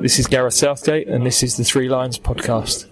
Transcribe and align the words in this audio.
This 0.00 0.18
is 0.18 0.26
Gareth 0.26 0.54
Southgate, 0.54 1.08
and 1.08 1.24
this 1.24 1.42
is 1.42 1.56
the 1.56 1.64
Three 1.64 1.88
Lions 1.88 2.18
podcast. 2.18 2.86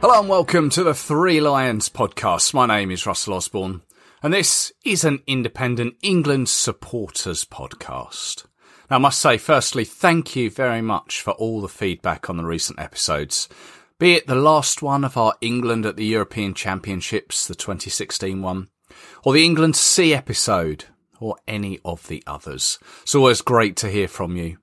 Hello 0.00 0.20
and 0.20 0.28
welcome 0.28 0.68
to 0.70 0.82
the 0.82 0.92
Three 0.92 1.40
Lions 1.40 1.88
podcast. 1.88 2.52
My 2.52 2.66
name 2.66 2.90
is 2.90 3.06
Russell 3.06 3.34
Osborne, 3.34 3.80
and 4.24 4.32
this 4.32 4.72
is 4.86 5.04
an 5.04 5.22
independent 5.26 5.94
England 6.00 6.48
supporters 6.48 7.44
podcast. 7.44 8.46
Now, 8.90 8.96
I 8.96 8.98
must 8.98 9.20
say, 9.20 9.36
firstly, 9.36 9.84
thank 9.84 10.34
you 10.34 10.48
very 10.48 10.80
much 10.80 11.20
for 11.20 11.32
all 11.32 11.60
the 11.60 11.68
feedback 11.68 12.30
on 12.30 12.38
the 12.38 12.44
recent 12.46 12.80
episodes. 12.80 13.50
Be 13.98 14.14
it 14.14 14.26
the 14.26 14.34
last 14.34 14.80
one 14.80 15.04
of 15.04 15.18
our 15.18 15.34
England 15.42 15.84
at 15.84 15.96
the 15.96 16.06
European 16.06 16.54
Championships, 16.54 17.46
the 17.46 17.54
2016 17.54 18.40
one, 18.40 18.68
or 19.24 19.34
the 19.34 19.44
England 19.44 19.76
C 19.76 20.14
episode, 20.14 20.86
or 21.20 21.36
any 21.46 21.78
of 21.84 22.08
the 22.08 22.22
others. 22.26 22.78
It's 23.02 23.14
always 23.14 23.42
great 23.42 23.76
to 23.76 23.90
hear 23.90 24.08
from 24.08 24.38
you. 24.38 24.56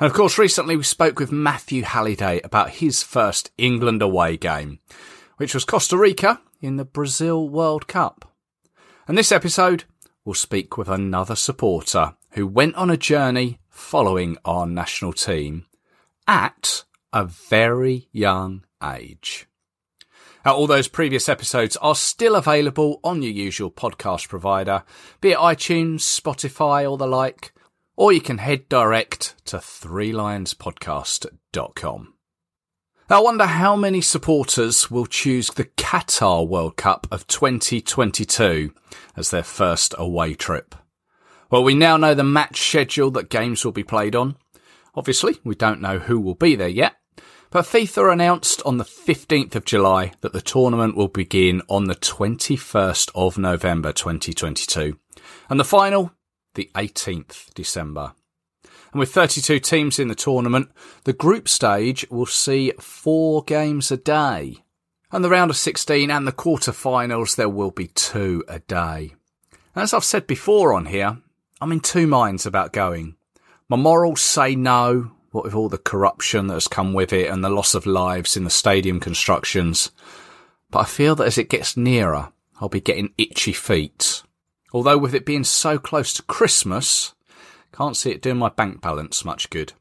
And 0.00 0.06
of 0.06 0.14
course, 0.14 0.38
recently 0.38 0.76
we 0.76 0.82
spoke 0.82 1.18
with 1.18 1.30
Matthew 1.30 1.82
Halliday 1.82 2.40
about 2.42 2.70
his 2.70 3.02
first 3.02 3.50
England 3.58 4.00
away 4.00 4.38
game, 4.38 4.78
which 5.36 5.52
was 5.52 5.66
Costa 5.66 5.98
Rica 5.98 6.40
in 6.62 6.76
the 6.76 6.86
Brazil 6.86 7.50
World 7.50 7.86
Cup. 7.86 8.24
And 9.08 9.16
this 9.16 9.32
episode, 9.32 9.84
we'll 10.22 10.34
speak 10.34 10.76
with 10.76 10.90
another 10.90 11.34
supporter 11.34 12.12
who 12.32 12.46
went 12.46 12.74
on 12.74 12.90
a 12.90 12.98
journey 12.98 13.58
following 13.70 14.36
our 14.44 14.66
national 14.66 15.14
team 15.14 15.64
at 16.26 16.84
a 17.10 17.24
very 17.24 18.08
young 18.12 18.66
age. 18.84 19.46
Now, 20.44 20.54
all 20.54 20.66
those 20.66 20.88
previous 20.88 21.26
episodes 21.26 21.78
are 21.78 21.94
still 21.94 22.36
available 22.36 23.00
on 23.02 23.22
your 23.22 23.32
usual 23.32 23.70
podcast 23.70 24.28
provider, 24.28 24.84
be 25.22 25.30
it 25.30 25.38
iTunes, 25.38 26.00
Spotify, 26.00 26.86
or 26.88 26.98
the 26.98 27.06
like, 27.06 27.54
or 27.96 28.12
you 28.12 28.20
can 28.20 28.36
head 28.36 28.68
direct 28.68 29.36
to 29.46 29.56
threelionspodcast.com. 29.56 32.14
I 33.10 33.20
wonder 33.20 33.46
how 33.46 33.74
many 33.74 34.02
supporters 34.02 34.90
will 34.90 35.06
choose 35.06 35.48
the 35.48 35.64
Qatar 35.64 36.46
World 36.46 36.76
Cup 36.76 37.06
of 37.10 37.26
2022 37.26 38.74
as 39.16 39.30
their 39.30 39.42
first 39.42 39.94
away 39.96 40.34
trip. 40.34 40.74
Well, 41.50 41.64
we 41.64 41.74
now 41.74 41.96
know 41.96 42.12
the 42.12 42.22
match 42.22 42.60
schedule 42.60 43.10
that 43.12 43.30
games 43.30 43.64
will 43.64 43.72
be 43.72 43.82
played 43.82 44.14
on. 44.14 44.36
Obviously, 44.94 45.36
we 45.42 45.54
don't 45.54 45.80
know 45.80 45.98
who 45.98 46.20
will 46.20 46.34
be 46.34 46.54
there 46.54 46.68
yet, 46.68 46.96
but 47.48 47.64
FIFA 47.64 48.12
announced 48.12 48.60
on 48.66 48.76
the 48.76 48.84
15th 48.84 49.54
of 49.54 49.64
July 49.64 50.12
that 50.20 50.34
the 50.34 50.42
tournament 50.42 50.94
will 50.94 51.08
begin 51.08 51.62
on 51.66 51.86
the 51.86 51.94
21st 51.94 53.10
of 53.14 53.38
November 53.38 53.90
2022. 53.90 54.98
And 55.48 55.58
the 55.58 55.64
final 55.64 56.12
the 56.54 56.70
18th 56.74 57.54
December. 57.54 58.12
And 58.92 59.00
with 59.00 59.12
32 59.12 59.60
teams 59.60 59.98
in 59.98 60.08
the 60.08 60.14
tournament, 60.14 60.70
the 61.04 61.12
group 61.12 61.48
stage 61.48 62.06
will 62.10 62.26
see 62.26 62.72
four 62.80 63.42
games 63.44 63.90
a 63.90 63.96
day. 63.96 64.64
And 65.10 65.24
the 65.24 65.30
round 65.30 65.50
of 65.50 65.56
16 65.56 66.10
and 66.10 66.26
the 66.26 66.32
quarter-finals, 66.32 67.36
there 67.36 67.48
will 67.48 67.70
be 67.70 67.88
two 67.88 68.44
a 68.48 68.58
day. 68.60 69.14
As 69.74 69.94
I've 69.94 70.04
said 70.04 70.26
before 70.26 70.72
on 70.72 70.86
here, 70.86 71.18
I'm 71.60 71.72
in 71.72 71.80
two 71.80 72.06
minds 72.06 72.46
about 72.46 72.72
going. 72.72 73.16
My 73.68 73.76
morals 73.76 74.20
say 74.20 74.54
no, 74.56 75.12
what 75.30 75.44
with 75.44 75.54
all 75.54 75.68
the 75.68 75.78
corruption 75.78 76.46
that 76.46 76.54
has 76.54 76.68
come 76.68 76.92
with 76.92 77.12
it 77.12 77.30
and 77.30 77.44
the 77.44 77.50
loss 77.50 77.74
of 77.74 77.86
lives 77.86 78.36
in 78.36 78.44
the 78.44 78.50
stadium 78.50 79.00
constructions. 79.00 79.90
But 80.70 80.80
I 80.80 80.84
feel 80.84 81.14
that 81.16 81.26
as 81.26 81.38
it 81.38 81.50
gets 81.50 81.76
nearer, 81.76 82.32
I'll 82.60 82.68
be 82.68 82.80
getting 82.80 83.12
itchy 83.18 83.52
feet. 83.52 84.22
Although 84.72 84.98
with 84.98 85.14
it 85.14 85.24
being 85.24 85.44
so 85.44 85.78
close 85.78 86.12
to 86.14 86.22
Christmas, 86.22 87.14
can't 87.78 87.96
see 87.96 88.10
it 88.10 88.20
doing 88.20 88.38
my 88.38 88.48
bank 88.48 88.80
balance 88.80 89.24
much 89.24 89.50
good. 89.50 89.72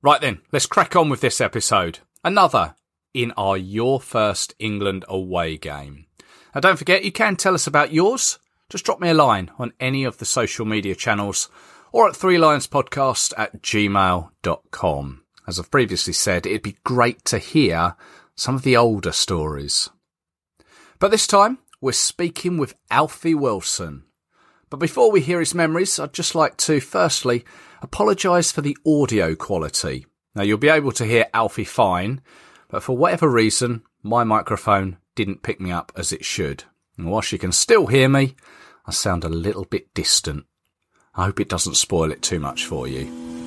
Right 0.00 0.20
then, 0.22 0.40
let's 0.50 0.64
crack 0.64 0.96
on 0.96 1.10
with 1.10 1.20
this 1.20 1.42
episode. 1.42 1.98
Another 2.24 2.74
in 3.12 3.32
our 3.36 3.58
Your 3.58 4.00
First 4.00 4.54
England 4.58 5.04
away 5.08 5.58
game. 5.58 6.06
Now 6.54 6.62
don't 6.62 6.78
forget, 6.78 7.04
you 7.04 7.12
can 7.12 7.36
tell 7.36 7.52
us 7.52 7.66
about 7.66 7.92
yours. 7.92 8.38
Just 8.70 8.86
drop 8.86 8.98
me 8.98 9.10
a 9.10 9.14
line 9.14 9.50
on 9.58 9.74
any 9.78 10.04
of 10.04 10.16
the 10.16 10.24
social 10.24 10.64
media 10.64 10.94
channels 10.94 11.50
or 11.92 12.08
at 12.08 12.16
three 12.16 12.38
lions 12.38 12.66
podcast 12.66 13.34
at 13.36 13.60
gmail.com. 13.60 15.22
As 15.46 15.60
I've 15.60 15.70
previously 15.70 16.14
said, 16.14 16.46
it'd 16.46 16.62
be 16.62 16.78
great 16.82 17.26
to 17.26 17.38
hear 17.38 17.94
some 18.34 18.54
of 18.54 18.62
the 18.62 18.78
older 18.78 19.12
stories. 19.12 19.90
But 20.98 21.10
this 21.10 21.26
time, 21.26 21.58
we're 21.78 21.92
speaking 21.92 22.56
with 22.56 22.74
Alfie 22.90 23.34
Wilson. 23.34 24.04
But 24.72 24.80
before 24.80 25.12
we 25.12 25.20
hear 25.20 25.38
his 25.38 25.54
memories, 25.54 25.98
I'd 25.98 26.14
just 26.14 26.34
like 26.34 26.56
to 26.56 26.80
firstly 26.80 27.44
apologise 27.82 28.50
for 28.50 28.62
the 28.62 28.74
audio 28.86 29.34
quality. 29.34 30.06
Now 30.34 30.44
you'll 30.44 30.56
be 30.56 30.70
able 30.70 30.92
to 30.92 31.04
hear 31.04 31.26
Alfie 31.34 31.64
fine, 31.64 32.22
but 32.70 32.82
for 32.82 32.96
whatever 32.96 33.28
reason, 33.28 33.82
my 34.02 34.24
microphone 34.24 34.96
didn't 35.14 35.42
pick 35.42 35.60
me 35.60 35.70
up 35.70 35.92
as 35.94 36.10
it 36.10 36.24
should. 36.24 36.64
And 36.96 37.10
whilst 37.10 37.32
you 37.32 37.38
can 37.38 37.52
still 37.52 37.88
hear 37.88 38.08
me, 38.08 38.34
I 38.86 38.92
sound 38.92 39.24
a 39.24 39.28
little 39.28 39.66
bit 39.66 39.92
distant. 39.92 40.46
I 41.14 41.26
hope 41.26 41.38
it 41.38 41.50
doesn't 41.50 41.74
spoil 41.74 42.10
it 42.10 42.22
too 42.22 42.40
much 42.40 42.64
for 42.64 42.88
you. 42.88 43.41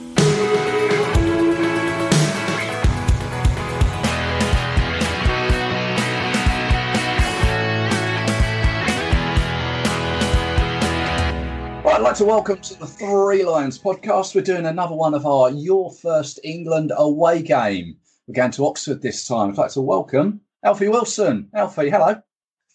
I'd 11.96 12.02
like 12.02 12.18
to 12.18 12.26
welcome 12.26 12.60
to 12.60 12.78
the 12.78 12.86
Three 12.86 13.46
Lions 13.46 13.80
podcast. 13.80 14.36
We're 14.36 14.42
doing 14.42 14.66
another 14.66 14.94
one 14.94 15.14
of 15.14 15.26
our 15.26 15.50
Your 15.50 15.94
First 15.94 16.42
England 16.44 16.92
away 16.94 17.42
game. 17.42 17.96
We're 18.28 18.34
going 18.34 18.52
to 18.52 18.66
Oxford 18.66 19.02
this 19.02 19.26
time. 19.26 19.52
I'd 19.52 19.58
like 19.58 19.72
to 19.72 19.82
welcome 19.82 20.42
Alfie 20.62 20.90
Wilson. 20.90 21.48
Alfie, 21.54 21.90
hello. 21.90 22.22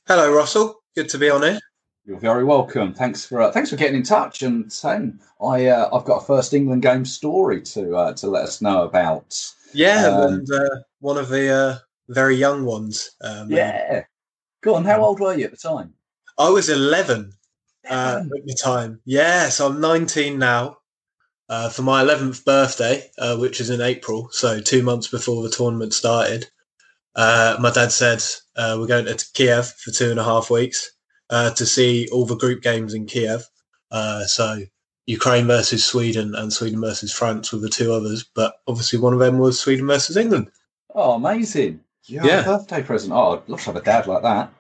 Hello, 0.07 0.35
Russell. 0.35 0.83
Good 0.97 1.11
to 1.11 1.19
be 1.19 1.29
on 1.29 1.43
here. 1.43 1.61
You're 2.07 2.19
very 2.19 2.45
welcome. 2.45 2.95
Thanks 2.95 3.27
for 3.27 3.43
uh, 3.43 3.53
thanks 3.53 3.69
for 3.69 3.77
getting 3.77 3.97
in 3.97 4.05
touch 4.05 4.43
and 4.43 4.73
saying 4.73 5.21
I 5.39 5.67
uh, 5.67 5.95
I've 5.95 6.07
got 6.07 6.23
a 6.23 6.27
first 6.27 6.55
England 6.55 6.81
game 6.81 7.05
story 7.05 7.61
to 7.61 7.95
uh, 7.95 8.15
to 8.15 8.27
let 8.27 8.45
us 8.45 8.63
know 8.63 8.85
about. 8.85 9.37
Yeah, 9.75 10.07
um, 10.07 10.33
and 10.33 10.51
uh, 10.51 10.77
one 11.01 11.19
of 11.19 11.29
the 11.29 11.53
uh, 11.53 11.79
very 12.09 12.37
young 12.37 12.65
ones. 12.65 13.11
Um, 13.21 13.51
yeah. 13.51 14.05
Go 14.63 14.77
on. 14.77 14.87
How 14.87 15.05
old 15.05 15.21
were 15.21 15.35
you 15.35 15.45
at 15.45 15.51
the 15.51 15.59
time? 15.59 15.93
I 16.39 16.49
was 16.49 16.71
eleven 16.71 17.35
uh, 17.89 18.23
at 18.23 18.47
the 18.47 18.57
time. 18.63 19.01
Yeah, 19.05 19.49
so 19.49 19.69
I'm 19.69 19.81
19 19.81 20.39
now. 20.39 20.77
Uh, 21.49 21.69
for 21.69 21.83
my 21.83 22.05
11th 22.05 22.45
birthday, 22.45 23.11
uh, 23.19 23.37
which 23.37 23.61
is 23.61 23.71
in 23.71 23.81
April, 23.81 24.29
so 24.31 24.61
two 24.61 24.85
months 24.85 25.09
before 25.09 25.43
the 25.43 25.51
tournament 25.51 25.93
started, 25.93 26.47
uh, 27.17 27.57
my 27.59 27.73
dad 27.73 27.91
said 27.91 28.23
uh, 28.55 28.77
we're 28.79 28.87
going 28.87 29.05
to 29.05 29.27
Kiev 29.35 29.67
for 29.67 29.91
two 29.91 30.13
and 30.13 30.21
a 30.21 30.25
half 30.25 30.49
weeks 30.49 30.93
uh, 31.29 31.51
to 31.51 31.67
see 31.67 32.09
all 32.13 32.25
the 32.25 32.37
group 32.37 32.63
games 32.63 32.95
in 32.95 33.07
Kiev. 33.07 33.43
Uh 33.91 34.25
so 34.25 34.63
Ukraine 35.07 35.47
versus 35.47 35.85
Sweden 35.85 36.35
and 36.37 36.53
Sweden 36.53 36.81
versus 36.81 37.13
France 37.13 37.53
were 37.53 37.59
the 37.59 37.69
two 37.69 37.93
others, 37.93 38.25
but 38.35 38.55
obviously 38.69 38.99
one 38.99 39.13
of 39.13 39.19
them 39.19 39.39
was 39.39 39.59
Sweden 39.59 39.87
versus 39.87 40.17
England. 40.17 40.51
Oh, 40.95 41.15
amazing! 41.15 41.81
Yeah, 42.05 42.25
yeah. 42.25 42.43
birthday 42.45 42.83
present. 42.83 43.13
Oh, 43.13 43.37
I'd 43.37 43.49
love 43.49 43.61
to 43.61 43.67
have 43.67 43.77
a 43.77 43.83
dad 43.83 44.07
like 44.07 44.23
that. 44.23 44.53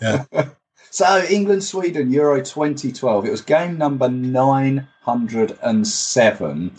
Yeah. 0.00 0.24
So 0.94 1.26
England 1.28 1.62
Sweden 1.64 2.12
Euro 2.12 2.40
2012. 2.40 3.26
It 3.26 3.30
was 3.32 3.40
game 3.40 3.76
number 3.76 4.08
907. 4.08 6.72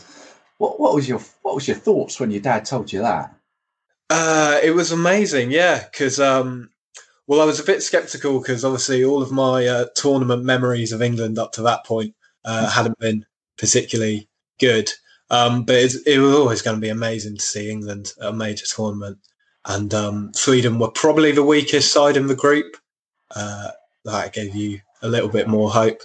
What 0.58 0.80
what 0.80 0.96
was 0.96 1.10
your 1.10 1.20
what 1.42 1.54
was 1.54 1.68
your 1.68 1.76
thoughts 1.76 2.18
when 2.18 2.32
your 2.32 2.40
dad 2.40 2.64
told 2.64 2.94
you 2.94 3.02
that? 3.02 3.36
Uh, 4.10 4.58
it 4.64 4.72
was 4.72 4.94
amazing, 4.94 5.52
yeah. 5.52 5.84
Because 5.84 6.18
um, 6.22 6.70
well, 7.28 7.42
I 7.42 7.46
was 7.46 7.60
a 7.60 7.66
bit 7.66 7.84
skeptical 7.84 8.40
because 8.40 8.64
obviously 8.64 9.04
all 9.04 9.22
of 9.22 9.34
my 9.34 9.68
uh, 9.68 9.88
tournament 9.98 10.46
memories 10.46 10.94
of 10.94 11.02
England 11.02 11.38
up 11.38 11.52
to 11.52 11.62
that 11.64 11.86
point 11.86 12.16
uh, 12.46 12.70
hadn't 12.70 12.98
been 13.00 13.26
particularly 13.58 14.30
good. 14.62 14.90
Um, 15.30 15.66
but 15.66 15.76
it 15.76 16.20
was 16.20 16.34
always 16.34 16.62
going 16.62 16.78
to 16.78 16.82
be 16.82 16.88
amazing 16.88 17.36
to 17.36 17.44
see 17.44 17.70
England 17.70 18.14
at 18.22 18.30
a 18.30 18.32
major 18.32 18.66
tournament. 18.66 19.18
And 19.66 19.94
um, 19.94 20.32
Sweden 20.34 20.80
were 20.80 20.88
probably 20.88 21.34
the 21.34 21.44
weakest 21.44 21.92
side 21.92 22.16
in 22.16 22.28
the 22.28 22.36
group. 22.36 22.78
Uh, 23.36 23.72
that 24.06 24.34
gave 24.34 24.56
you 24.56 24.80
a 25.02 25.08
little 25.08 25.30
bit 25.30 25.48
more 25.48 25.70
hope. 25.70 26.02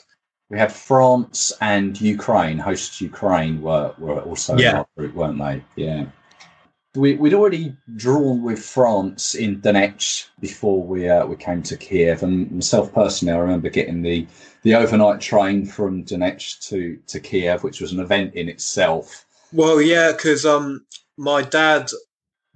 We 0.49 0.59
had 0.59 0.73
France 0.73 1.53
and 1.61 1.99
Ukraine, 2.01 2.59
host 2.59 3.01
Ukraine, 3.01 3.63
were, 3.63 3.95
were 3.99 4.21
also 4.21 4.57
yeah. 4.57 4.71
in 4.71 4.77
our 4.77 4.87
group, 4.97 5.15
weren't 5.15 5.39
they? 5.39 5.63
Yeah. 5.77 6.07
We, 6.97 7.15
we'd 7.15 7.35
already 7.35 7.77
drawn 7.95 8.43
with 8.43 8.59
France 8.59 9.37
in 9.37 9.61
Donetsk 9.61 10.27
before 10.41 10.83
we 10.83 11.09
uh, 11.09 11.25
we 11.25 11.37
came 11.37 11.63
to 11.63 11.77
Kiev, 11.77 12.25
and 12.25 12.51
myself 12.51 12.93
personally, 12.93 13.33
I 13.33 13.39
remember 13.39 13.71
getting 13.71 14.03
the 14.03 14.27
the 14.63 14.75
overnight 14.75 15.21
train 15.21 15.65
from 15.65 16.05
Donetsk 16.05 16.69
to 16.69 16.99
to 17.07 17.21
Kiev, 17.21 17.63
which 17.63 17.81
was 17.81 17.93
an 17.93 18.01
event 18.01 18.35
in 18.35 18.49
itself. 18.49 19.25
Well, 19.53 19.81
yeah, 19.81 20.11
because 20.11 20.45
um, 20.45 20.85
my 21.17 21.43
dad 21.43 21.91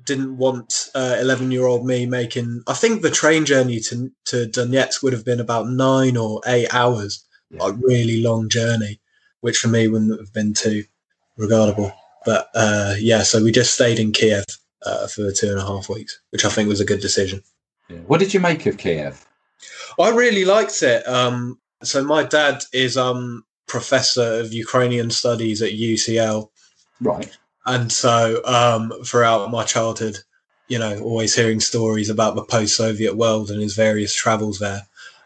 didn't 0.05 0.37
want 0.37 0.91
eleven 0.95 1.49
uh, 1.49 1.51
year 1.51 1.67
old 1.67 1.87
me 1.87 2.07
making. 2.07 2.63
I 2.67 2.75
think 2.75 3.03
the 3.03 3.11
train 3.11 3.45
journey 3.45 3.81
to 3.81 4.11
to 4.27 4.47
Donetsk 4.47 5.03
would 5.03 5.13
have 5.13 5.25
been 5.25 5.41
about 5.41 5.69
nine 5.69 6.17
or 6.17 6.41
eight 6.47 6.73
hours, 6.75 7.25
yeah. 7.51 7.69
a 7.69 7.73
really 7.73 8.23
long 8.23 8.49
journey, 8.49 9.01
which 9.41 9.59
for 9.59 9.69
me 9.69 9.89
wouldn't 9.89 10.19
have 10.19 10.33
been 10.33 10.55
too 10.55 10.85
regardable. 11.37 11.93
But 12.25 12.49
uh, 12.55 12.95
yeah, 12.99 13.23
so 13.23 13.43
we 13.43 13.53
just 13.53 13.75
stayed 13.75 13.99
in 13.99 14.13
Kiev 14.13 14.45
uh, 14.85 15.07
for 15.07 15.31
two 15.33 15.51
and 15.51 15.59
a 15.59 15.67
half 15.67 15.89
weeks, 15.89 16.19
which 16.31 16.45
I 16.45 16.49
think 16.49 16.69
was 16.69 16.81
a 16.81 16.87
good 16.87 17.01
decision. 17.01 17.43
Yeah. 17.89 17.99
What 18.07 18.21
did 18.21 18.33
you 18.33 18.41
make 18.41 18.67
of 18.67 18.79
Kiev? 18.79 19.27
I 19.99 20.11
really 20.11 20.45
liked 20.45 20.83
it. 20.83 21.07
Um, 21.07 21.61
so 21.83 22.03
my 22.03 22.25
dad 22.25 22.65
is 22.73 22.97
um 22.97 23.45
professor 23.67 24.41
of 24.41 24.53
Ukrainian 24.53 25.11
studies 25.11 25.63
at 25.63 25.73
UCL. 25.73 26.49
Right. 27.01 27.37
And 27.67 27.91
so 27.91 28.45
um, 28.45 28.93
throughout 29.05 29.51
my 29.51 29.65
childhood, 29.65 30.19
you 30.69 30.79
know, 30.79 30.99
always 31.01 31.35
hearing 31.35 31.61
stories 31.61 32.11
about 32.11 32.37
the 32.37 32.45
post-Soviet 32.45 33.17
world 33.17 33.51
and 33.51 33.61
his 33.61 33.75
various 33.75 34.15
travels 34.15 34.59
there. 34.59 34.83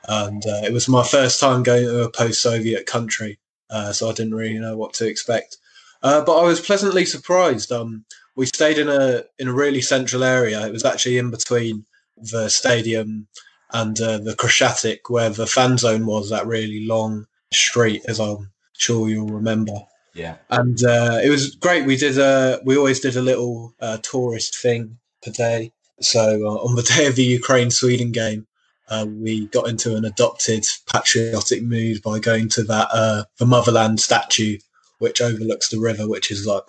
And 0.09 0.45
uh, 0.47 0.63
it 0.65 0.73
was 0.73 0.89
my 0.89 1.05
first 1.05 1.41
time 1.41 1.63
going 1.63 1.85
to 1.85 2.05
a 2.05 2.11
post-Soviet 2.11 2.87
country, 2.87 3.39
uh, 3.71 3.93
so 3.93 4.09
I 4.09 4.13
didn't 4.13 4.35
really 4.35 4.59
know 4.59 4.77
what 4.77 4.95
to 4.95 5.07
expect. 5.07 5.59
Uh, 6.03 6.25
but 6.25 6.39
I 6.39 6.45
was 6.45 6.61
pleasantly 6.61 7.05
surprised. 7.05 7.73
Um, 7.73 8.05
we 8.37 8.47
stayed 8.47 8.79
in 8.79 8.89
a 8.89 9.25
in 9.39 9.49
a 9.49 9.53
really 9.53 9.81
central 9.81 10.23
area. 10.23 10.65
It 10.67 10.73
was 10.73 10.85
actually 10.85 11.19
in 11.19 11.31
between 11.31 11.85
the 12.17 12.49
stadium 12.49 13.27
and 13.73 14.01
uh, 14.01 14.19
the 14.19 14.35
Khreshchatyk, 14.35 15.01
where 15.09 15.31
the 15.31 15.47
fan 15.47 15.77
zone 15.77 16.07
was. 16.07 16.31
That 16.31 16.47
really 16.47 16.87
long 16.87 17.27
street, 17.53 18.03
as 18.07 18.21
I'm 18.21 18.53
sure 18.75 19.09
you'll 19.09 19.27
remember. 19.29 19.75
Yeah, 20.19 20.39
and 20.51 20.83
uh, 20.83 21.21
it 21.23 21.31
was 21.31 21.55
great. 21.55 21.87
We 21.87 21.97
did 21.97 22.19
a 22.19 22.61
we 22.65 22.77
always 22.77 22.99
did 22.99 23.17
a 23.17 23.23
little 23.23 23.73
uh, 23.81 23.99
tourist 24.03 24.59
thing 24.61 24.99
per 25.23 25.31
day. 25.31 25.73
So 26.01 26.21
uh, 26.45 26.65
on 26.67 26.75
the 26.75 26.83
day 26.97 27.07
of 27.07 27.15
the 27.15 27.23
Ukraine 27.25 27.71
Sweden 27.71 28.11
game, 28.11 28.47
uh, 28.89 29.07
we 29.09 29.47
got 29.47 29.69
into 29.69 29.95
an 29.95 30.05
adopted 30.05 30.65
patriotic 30.93 31.63
mood 31.63 32.03
by 32.03 32.19
going 32.19 32.49
to 32.51 32.65
that 32.65 32.89
uh, 32.93 33.25
the 33.39 33.47
motherland 33.47 34.01
statue 34.01 34.59
which 34.99 35.21
overlooks 35.21 35.69
the 35.69 35.79
river, 35.79 36.09
which 36.09 36.33
is 36.33 36.47
like 36.47 36.65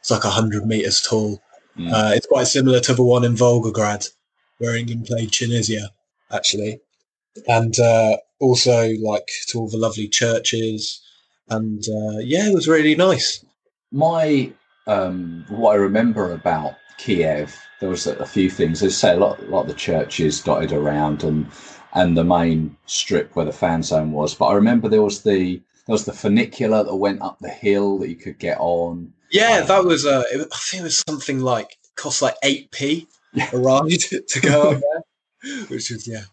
it's 0.00 0.10
like 0.10 0.22
hundred 0.22 0.66
meters 0.66 1.00
tall. 1.00 1.42
Mm. 1.78 1.90
Uh, 1.90 2.12
it's 2.14 2.26
quite 2.26 2.46
similar 2.46 2.80
to 2.80 2.92
the 2.92 3.02
one 3.02 3.24
in 3.24 3.34
Volgograd, 3.34 4.06
where 4.58 4.76
England 4.76 5.06
played 5.06 5.32
Tunisia, 5.32 5.88
actually, 6.30 6.80
and 7.46 7.78
uh, 7.80 8.18
also 8.38 8.90
like 9.00 9.28
to 9.48 9.58
all 9.60 9.70
the 9.70 9.78
lovely 9.78 10.08
churches, 10.08 11.00
and 11.48 11.82
uh, 11.88 12.18
yeah, 12.18 12.48
it 12.48 12.54
was 12.54 12.68
really 12.68 12.94
nice. 12.94 13.44
My 13.90 14.52
um, 14.86 15.44
what 15.48 15.72
I 15.72 15.76
remember 15.76 16.32
about 16.32 16.74
Kiev, 16.98 17.60
there 17.80 17.88
was 17.88 18.06
a, 18.06 18.14
a 18.16 18.26
few 18.26 18.50
things. 18.50 18.82
As 18.82 18.92
I 18.92 18.96
say, 18.96 19.12
a 19.14 19.20
lot, 19.20 19.40
a 19.40 19.46
lot 19.46 19.62
of 19.62 19.68
the 19.68 19.74
churches 19.74 20.40
dotted 20.42 20.72
around, 20.72 21.24
and 21.24 21.46
and 21.94 22.16
the 22.16 22.24
main 22.24 22.76
strip 22.86 23.34
where 23.36 23.44
the 23.44 23.52
fan 23.52 23.82
zone 23.82 24.12
was. 24.12 24.34
But 24.34 24.46
I 24.46 24.54
remember 24.54 24.88
there 24.88 25.02
was 25.02 25.22
the 25.22 25.60
there 25.86 25.92
was 25.92 26.04
the 26.04 26.12
funicular 26.12 26.84
that 26.84 26.96
went 26.96 27.22
up 27.22 27.38
the 27.40 27.50
hill 27.50 27.98
that 27.98 28.08
you 28.08 28.16
could 28.16 28.38
get 28.38 28.58
on. 28.58 29.12
Yeah, 29.30 29.58
um, 29.58 29.66
that 29.68 29.84
was. 29.84 30.06
Uh, 30.06 30.24
I 30.32 30.36
think 30.36 30.80
it 30.80 30.84
was 30.84 31.02
something 31.08 31.40
like 31.40 31.76
cost 31.96 32.22
like 32.22 32.36
eight 32.42 32.70
p 32.70 33.08
a 33.52 33.58
ride 33.58 33.90
to 34.28 34.40
go 34.40 34.70
up 34.70 34.80
there, 34.80 35.64
which 35.66 35.90
was 35.90 36.06
yeah. 36.06 36.24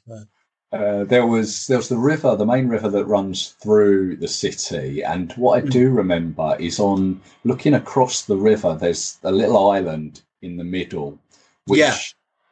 Uh, 0.72 1.04
there 1.04 1.26
was 1.26 1.66
there 1.66 1.78
was 1.78 1.90
the 1.90 1.98
river, 1.98 2.36
the 2.36 2.46
main 2.46 2.68
river 2.68 2.90
that 2.90 3.06
runs 3.06 3.56
through 3.60 4.16
the 4.16 4.28
city, 4.28 5.04
and 5.04 5.34
what 5.34 5.58
I 5.58 5.68
do 5.68 5.90
hmm. 5.90 5.96
remember 5.96 6.56
is 6.60 6.80
on 6.80 7.22
looking 7.44 7.74
across 7.74 8.24
the 8.24 8.38
river. 8.38 8.78
There's 8.80 9.18
a 9.24 9.32
little 9.32 9.72
island 9.72 10.22
in 10.44 10.58
the 10.58 10.64
middle, 10.64 11.18
which 11.66 11.80
yeah. 11.80 11.98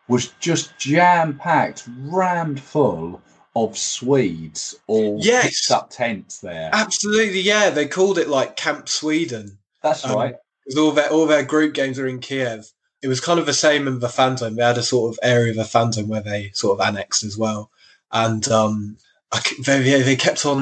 was 0.08 0.30
just 0.40 0.78
jam 0.80 1.38
packed, 1.38 1.88
rammed 2.06 2.60
full 2.60 3.22
of 3.56 3.78
Swedes 3.78 4.76
all 4.88 5.20
yes. 5.22 5.72
up 5.72 5.90
tents 5.90 6.40
there. 6.40 6.70
Absolutely, 6.74 7.42
yeah. 7.42 7.70
They 7.70 7.88
called 7.88 8.18
it 8.18 8.30
like 8.30 8.56
Camp 8.56 8.88
Sweden. 8.88 9.58
That's 9.82 10.06
um, 10.06 10.16
right. 10.16 10.36
Because 10.66 10.80
all 10.80 10.92
their 10.92 11.10
all 11.10 11.28
their 11.28 11.44
group 11.44 11.74
games 11.74 11.98
are 11.98 12.08
in 12.08 12.20
Kiev. 12.20 12.72
It 13.02 13.08
was 13.08 13.22
kind 13.22 13.40
of 13.40 13.46
the 13.46 13.54
same 13.54 13.88
in 13.88 14.00
the 14.00 14.10
Phantom. 14.10 14.56
They 14.56 14.64
had 14.64 14.78
a 14.78 14.84
sort 14.84 15.14
of 15.14 15.20
area 15.22 15.52
of 15.52 15.58
the 15.58 15.66
Phantom 15.66 16.08
where 16.08 16.22
they 16.22 16.50
sort 16.54 16.80
of 16.80 16.88
annexed 16.88 17.24
as 17.24 17.38
well, 17.38 17.72
and 18.12 18.48
um, 18.50 18.98
I, 19.32 19.42
they 19.66 20.02
they 20.02 20.16
kept 20.16 20.46
on 20.46 20.62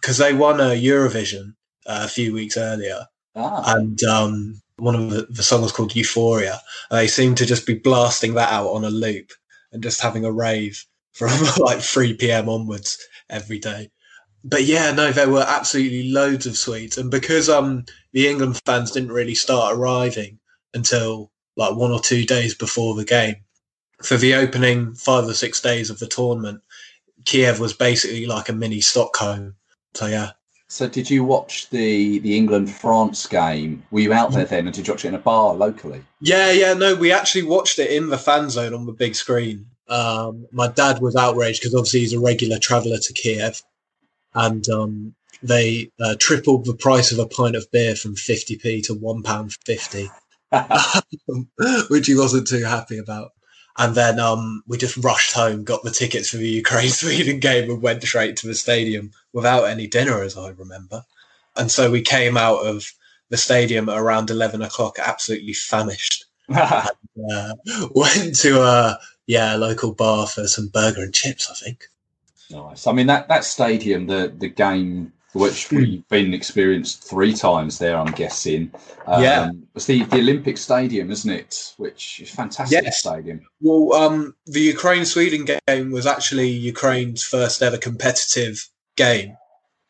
because 0.00 0.20
um, 0.20 0.26
they 0.26 0.34
won 0.34 0.60
a 0.60 0.80
Eurovision 0.80 1.54
uh, 1.86 2.02
a 2.04 2.08
few 2.08 2.32
weeks 2.32 2.56
earlier, 2.56 3.06
ah. 3.36 3.74
and 3.76 4.02
um, 4.04 4.62
one 4.76 4.94
of 4.94 5.10
the, 5.10 5.26
the 5.30 5.42
songs 5.42 5.72
called 5.72 5.94
Euphoria. 5.94 6.60
And 6.90 6.98
they 6.98 7.06
seemed 7.06 7.36
to 7.38 7.46
just 7.46 7.66
be 7.66 7.74
blasting 7.74 8.34
that 8.34 8.52
out 8.52 8.68
on 8.68 8.84
a 8.84 8.90
loop 8.90 9.32
and 9.70 9.82
just 9.82 10.00
having 10.00 10.24
a 10.24 10.32
rave 10.32 10.84
from 11.12 11.30
like 11.58 11.80
3 11.80 12.14
p.m. 12.14 12.48
onwards 12.48 12.98
every 13.28 13.58
day. 13.58 13.90
But 14.44 14.64
yeah, 14.64 14.90
no, 14.90 15.12
there 15.12 15.30
were 15.30 15.44
absolutely 15.46 16.10
loads 16.10 16.46
of 16.46 16.56
Swedes, 16.56 16.98
and 16.98 17.12
because 17.12 17.48
um 17.48 17.84
the 18.12 18.26
England 18.26 18.60
fans 18.66 18.90
didn't 18.90 19.12
really 19.12 19.36
start 19.36 19.76
arriving 19.76 20.40
until 20.74 21.30
like 21.56 21.76
one 21.76 21.92
or 21.92 22.00
two 22.00 22.24
days 22.24 22.54
before 22.54 22.96
the 22.96 23.04
game, 23.04 23.36
for 24.02 24.16
the 24.16 24.34
opening 24.34 24.94
five 24.94 25.28
or 25.28 25.34
six 25.34 25.60
days 25.60 25.90
of 25.90 26.00
the 26.00 26.08
tournament, 26.08 26.60
Kiev 27.24 27.60
was 27.60 27.72
basically 27.72 28.26
like 28.26 28.48
a 28.48 28.52
mini 28.52 28.80
Stockholm. 28.80 29.54
So 29.94 30.06
yeah. 30.06 30.32
So 30.68 30.88
did 30.88 31.10
you 31.10 31.22
watch 31.22 31.68
the 31.68 32.18
the 32.20 32.34
England 32.34 32.70
France 32.70 33.26
game? 33.26 33.82
Were 33.90 34.00
you 34.00 34.12
out 34.14 34.32
there 34.32 34.46
then, 34.46 34.66
and 34.66 34.74
did 34.74 34.86
you 34.86 34.94
watch 34.94 35.04
it 35.04 35.08
in 35.08 35.14
a 35.14 35.18
bar 35.18 35.54
locally? 35.54 36.02
Yeah, 36.20 36.50
yeah, 36.50 36.72
no, 36.72 36.94
we 36.94 37.12
actually 37.12 37.42
watched 37.42 37.78
it 37.78 37.90
in 37.90 38.08
the 38.08 38.16
fan 38.16 38.48
zone 38.48 38.72
on 38.72 38.86
the 38.86 38.92
big 38.92 39.14
screen. 39.14 39.66
Um, 39.88 40.46
my 40.50 40.68
dad 40.68 41.02
was 41.02 41.14
outraged 41.14 41.60
because 41.60 41.74
obviously 41.74 42.00
he's 42.00 42.14
a 42.14 42.20
regular 42.20 42.58
traveller 42.58 42.96
to 42.96 43.12
Kiev, 43.12 43.60
and 44.34 44.66
um, 44.70 45.14
they 45.42 45.90
uh, 46.00 46.14
tripled 46.18 46.64
the 46.64 46.74
price 46.74 47.12
of 47.12 47.18
a 47.18 47.26
pint 47.26 47.54
of 47.54 47.70
beer 47.70 47.94
from 47.94 48.14
50p 48.14 48.82
to 48.84 48.94
one 48.94 49.22
pound 49.22 49.52
fifty, 49.66 50.08
which 51.90 52.06
he 52.06 52.14
wasn't 52.14 52.48
too 52.48 52.64
happy 52.64 52.96
about. 52.96 53.32
And 53.78 53.94
then 53.94 54.20
um, 54.20 54.62
we 54.66 54.76
just 54.76 54.96
rushed 54.98 55.32
home, 55.32 55.64
got 55.64 55.82
the 55.82 55.90
tickets 55.90 56.30
for 56.30 56.36
the 56.36 56.48
Ukraine 56.48 56.88
Sweden 56.90 57.40
game, 57.40 57.70
and 57.70 57.82
went 57.82 58.02
straight 58.02 58.36
to 58.38 58.46
the 58.46 58.54
stadium 58.54 59.12
without 59.32 59.64
any 59.64 59.86
dinner, 59.86 60.22
as 60.22 60.36
I 60.36 60.50
remember. 60.50 61.04
And 61.56 61.70
so 61.70 61.90
we 61.90 62.02
came 62.02 62.36
out 62.36 62.66
of 62.66 62.92
the 63.28 63.36
stadium 63.36 63.88
at 63.88 63.98
around 63.98 64.30
eleven 64.30 64.62
o'clock, 64.62 64.98
absolutely 64.98 65.54
famished. 65.54 66.26
and, 66.48 66.88
uh, 67.32 67.54
went 67.94 68.36
to 68.40 68.62
a 68.62 68.98
yeah, 69.26 69.54
local 69.54 69.94
bar 69.94 70.26
for 70.26 70.46
some 70.46 70.68
burger 70.68 71.02
and 71.02 71.14
chips, 71.14 71.48
I 71.50 71.54
think. 71.54 71.88
Nice. 72.50 72.86
I 72.86 72.92
mean 72.92 73.06
that 73.06 73.28
that 73.28 73.44
stadium, 73.44 74.06
the 74.06 74.32
the 74.36 74.48
game 74.48 75.12
which 75.32 75.68
hmm. 75.68 75.76
we've 75.76 76.08
been 76.08 76.34
experienced 76.34 77.04
three 77.04 77.32
times 77.32 77.78
there, 77.78 77.96
I'm 77.96 78.12
guessing. 78.12 78.72
Um, 79.06 79.22
yeah, 79.22 79.50
it's 79.74 79.86
the, 79.86 80.04
the 80.04 80.18
Olympic 80.18 80.58
Stadium, 80.58 81.10
isn't 81.10 81.30
it? 81.30 81.74
Which 81.78 82.20
is 82.20 82.30
fantastic 82.30 82.84
yes. 82.84 83.00
stadium. 83.00 83.40
Well, 83.60 83.94
um, 83.94 84.34
the 84.46 84.60
Ukraine 84.60 85.04
Sweden 85.04 85.46
game 85.66 85.90
was 85.90 86.06
actually 86.06 86.48
Ukraine's 86.48 87.22
first 87.22 87.62
ever 87.62 87.78
competitive 87.78 88.68
game 88.96 89.36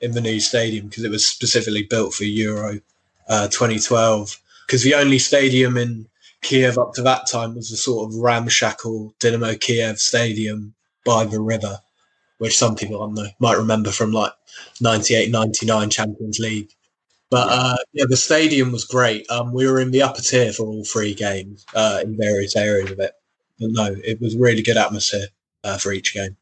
in 0.01 0.13
the 0.13 0.21
new 0.21 0.41
stadium 0.41 0.89
because 0.89 1.05
it 1.05 1.11
was 1.11 1.27
specifically 1.27 1.85
built 1.85 2.15
for 2.15 2.25
Euro 2.25 2.81
uh, 3.29 3.49
2012. 3.49 4.39
Because 4.67 4.83
the 4.83 4.95
only 4.95 5.19
stadium 5.19 5.77
in 5.77 6.07
Kiev 6.43 6.79
up 6.79 6.93
to 6.95 7.03
that 7.03 7.29
time 7.31 7.55
was 7.55 7.71
a 7.71 7.77
sort 7.77 8.09
of 8.09 8.17
ramshackle 8.17 9.15
Dynamo 9.19 9.55
Kiev 9.55 9.99
stadium 9.99 10.75
by 11.05 11.25
the 11.25 11.41
river, 11.41 11.79
which 12.43 12.59
some 12.59 12.75
people 12.75 13.09
know, 13.09 13.29
might 13.39 13.57
remember 13.57 13.93
from 13.93 14.11
like 14.11 14.33
98 14.81 15.31
99 15.31 15.91
Champions 15.91 16.41
League. 16.41 16.71
But 17.31 17.49
uh, 17.49 17.77
yeah, 17.93 18.07
the 18.09 18.17
stadium 18.17 18.73
was 18.73 18.85
great. 18.85 19.31
Um, 19.31 19.53
we 19.53 19.65
were 19.69 19.79
in 19.79 19.93
the 19.93 20.03
upper 20.03 20.21
tier 20.21 20.53
for 20.53 20.67
all 20.67 20.85
three 20.85 21.15
games 21.15 21.65
uh, 21.77 22.01
in 22.03 22.17
various 22.17 22.57
areas 22.57 22.91
of 22.91 22.99
it. 22.99 23.13
But 23.61 23.71
no, 23.71 23.95
it 24.05 24.21
was 24.21 24.35
really 24.35 24.61
good 24.61 24.77
atmosphere 24.77 25.29
uh, 25.63 25.79
for 25.79 25.93
each 25.93 26.15
game. 26.15 26.37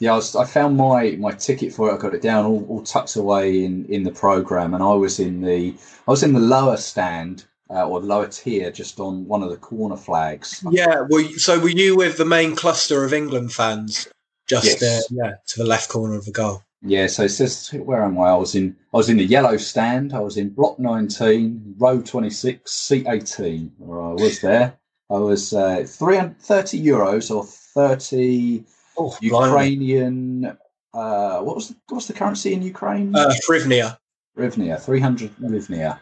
Yeah, 0.00 0.12
I, 0.12 0.16
was, 0.16 0.36
I, 0.36 0.44
found 0.44 0.76
my, 0.76 1.12
my 1.12 1.32
ticket 1.32 1.72
for 1.72 1.88
it. 1.90 1.94
I 1.94 1.96
got 1.96 2.14
it 2.14 2.20
down 2.20 2.44
all, 2.44 2.66
all 2.68 2.82
tucked 2.82 3.16
away 3.16 3.64
in, 3.64 3.86
in 3.86 4.02
the 4.02 4.12
program, 4.12 4.74
and 4.74 4.82
I 4.82 4.92
was 4.92 5.18
in 5.18 5.40
the 5.40 5.74
I 6.06 6.10
was 6.10 6.22
in 6.22 6.34
the 6.34 6.40
lower 6.40 6.76
stand 6.76 7.46
uh, 7.70 7.88
or 7.88 8.00
lower 8.00 8.28
tier, 8.28 8.70
just 8.70 9.00
on 9.00 9.26
one 9.26 9.42
of 9.42 9.48
the 9.48 9.56
corner 9.56 9.96
flags. 9.96 10.62
Yeah, 10.70 11.06
well, 11.08 11.26
so 11.38 11.58
were 11.58 11.70
you 11.70 11.96
with 11.96 12.18
the 12.18 12.26
main 12.26 12.54
cluster 12.54 13.02
of 13.02 13.14
England 13.14 13.54
fans, 13.54 14.08
just 14.48 14.80
yes. 14.80 14.82
uh, 14.82 15.02
yeah, 15.10 15.34
to 15.48 15.58
the 15.58 15.66
left 15.66 15.88
corner 15.88 16.14
of 16.14 16.24
the 16.24 16.32
goal? 16.32 16.62
Yeah, 16.82 17.08
so 17.08 17.24
it 17.24 17.30
says 17.30 17.70
where 17.72 18.02
am 18.02 18.18
I? 18.18 18.28
I 18.28 18.34
was 18.36 18.54
in 18.54 18.76
I 18.94 18.96
was 18.96 19.08
in 19.08 19.16
the 19.16 19.24
yellow 19.24 19.56
stand. 19.56 20.12
I 20.12 20.20
was 20.20 20.36
in 20.36 20.50
block 20.50 20.78
nineteen, 20.78 21.74
row 21.78 22.00
twenty 22.00 22.30
six, 22.30 22.72
seat 22.72 23.06
eighteen. 23.08 23.72
Or 23.80 24.00
I 24.00 24.12
was 24.12 24.40
there. 24.40 24.78
I 25.10 25.16
was 25.16 25.54
uh, 25.54 25.86
330 25.88 26.84
euros 26.84 27.34
or 27.34 27.42
thirty 27.44 28.64
Oh. 28.98 29.16
Ukrainian. 29.20 30.56
Uh, 30.92 31.40
what 31.40 31.54
was 31.54 31.68
the, 31.68 31.76
what's 31.88 32.06
the 32.08 32.12
currency 32.12 32.52
in 32.52 32.62
Ukraine? 32.62 33.14
Uh, 33.14 33.32
Hryvnia. 33.46 33.98
Rivnia, 34.36 34.80
three 34.80 35.00
hundred 35.00 35.34
Rivnia. 35.36 35.98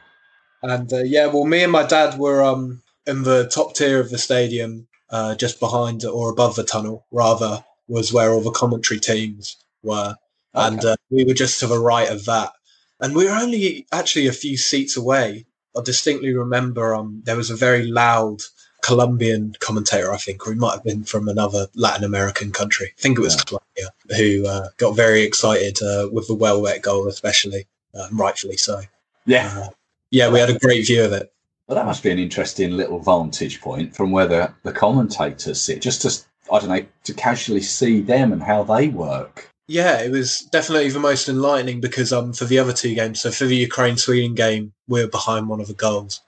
And 0.63 0.93
uh, 0.93 1.03
yeah, 1.05 1.27
well, 1.27 1.45
me 1.45 1.63
and 1.63 1.73
my 1.73 1.85
dad 1.85 2.19
were 2.19 2.43
um, 2.43 2.83
in 3.07 3.23
the 3.23 3.49
top 3.49 3.75
tier 3.75 4.01
of 4.01 4.11
the 4.11 4.19
stadium, 4.19 4.89
uh, 5.11 5.35
just 5.35 5.59
behind 5.61 6.05
or 6.05 6.31
above 6.31 6.55
the 6.57 6.65
tunnel, 6.65 7.07
rather, 7.11 7.65
was 7.89 8.13
where 8.13 8.31
all 8.31 8.41
the 8.41 8.51
commentary 8.51 9.01
teams 9.01 9.57
were. 9.83 10.17
And 10.55 10.85
uh, 10.85 10.97
we 11.11 11.25
were 11.25 11.35
just 11.35 11.61
to 11.61 11.67
the 11.67 11.79
right 11.79 12.11
of 12.11 12.25
that. 12.25 12.53
And 13.01 13.15
we 13.15 13.27
were 13.27 13.37
only 13.37 13.87
actually 13.93 14.27
a 14.27 14.33
few 14.33 14.57
seats 14.57 14.97
away. 14.97 15.45
I 15.77 15.83
distinctly 15.83 16.35
remember 16.35 16.95
um, 16.95 17.23
there 17.27 17.37
was 17.37 17.51
a 17.51 17.57
very 17.57 17.87
loud 17.87 18.41
Colombian 18.83 19.55
commentator, 19.61 20.13
I 20.13 20.17
think, 20.17 20.47
or 20.47 20.53
he 20.53 20.59
might 20.59 20.73
have 20.73 20.85
been 20.85 21.05
from 21.05 21.29
another 21.29 21.67
Latin 21.75 22.05
American 22.05 22.53
country. 22.53 22.95
I 22.97 23.01
think 23.01 23.19
it 23.19 23.23
was 23.23 23.37
Yeah. 23.37 23.43
Colombia, 23.45 24.17
who 24.17 24.49
uh, 24.49 24.69
got 24.79 24.97
very 24.97 25.23
excited 25.23 25.83
uh, 25.83 26.09
with 26.11 26.27
the 26.29 26.35
Welbeck 26.35 26.83
goal, 26.83 27.07
especially, 27.09 27.67
uh, 27.95 28.09
rightfully 28.13 28.57
so. 28.57 28.81
Yeah. 29.27 29.53
Uh, 29.55 29.69
yeah, 30.11 30.31
we 30.31 30.39
had 30.39 30.51
a 30.51 30.59
great 30.59 30.87
view 30.87 31.05
of 31.05 31.13
it. 31.13 31.33
Well, 31.67 31.77
that 31.77 31.85
must 31.85 32.03
be 32.03 32.13
an 32.13 32.19
interesting 32.19 32.71
little 32.71 33.01
vantage 33.01 33.61
point 33.61 33.95
from 33.95 34.13
where 34.13 34.27
the, 34.29 34.55
the 34.63 34.73
commentators 34.73 35.61
sit, 35.61 35.83
just 35.83 36.03
to, 36.03 36.25
I 36.53 36.59
don't 36.59 36.69
know, 36.69 36.85
to 37.05 37.15
casually 37.15 37.61
see 37.63 38.01
them 38.01 38.33
and 38.33 38.43
how 38.43 38.63
they 38.63 38.89
work. 38.89 39.51
Yeah, 39.69 40.01
it 40.01 40.13
was 40.13 40.41
definitely 40.53 40.89
the 40.91 41.01
most 41.01 41.29
enlightening 41.29 41.81
because 41.81 42.13
um 42.13 42.33
for 42.33 42.45
the 42.45 42.59
other 42.59 42.73
two 42.73 42.95
games, 42.95 43.21
so 43.21 43.31
for 43.33 43.47
the 43.47 43.57
Ukraine 43.57 43.97
Sweden 43.97 44.35
game, 44.35 44.73
we 44.87 45.03
were 45.03 45.11
behind 45.11 45.49
one 45.49 45.61
of 45.61 45.67
the 45.67 45.75
goals, 45.75 46.21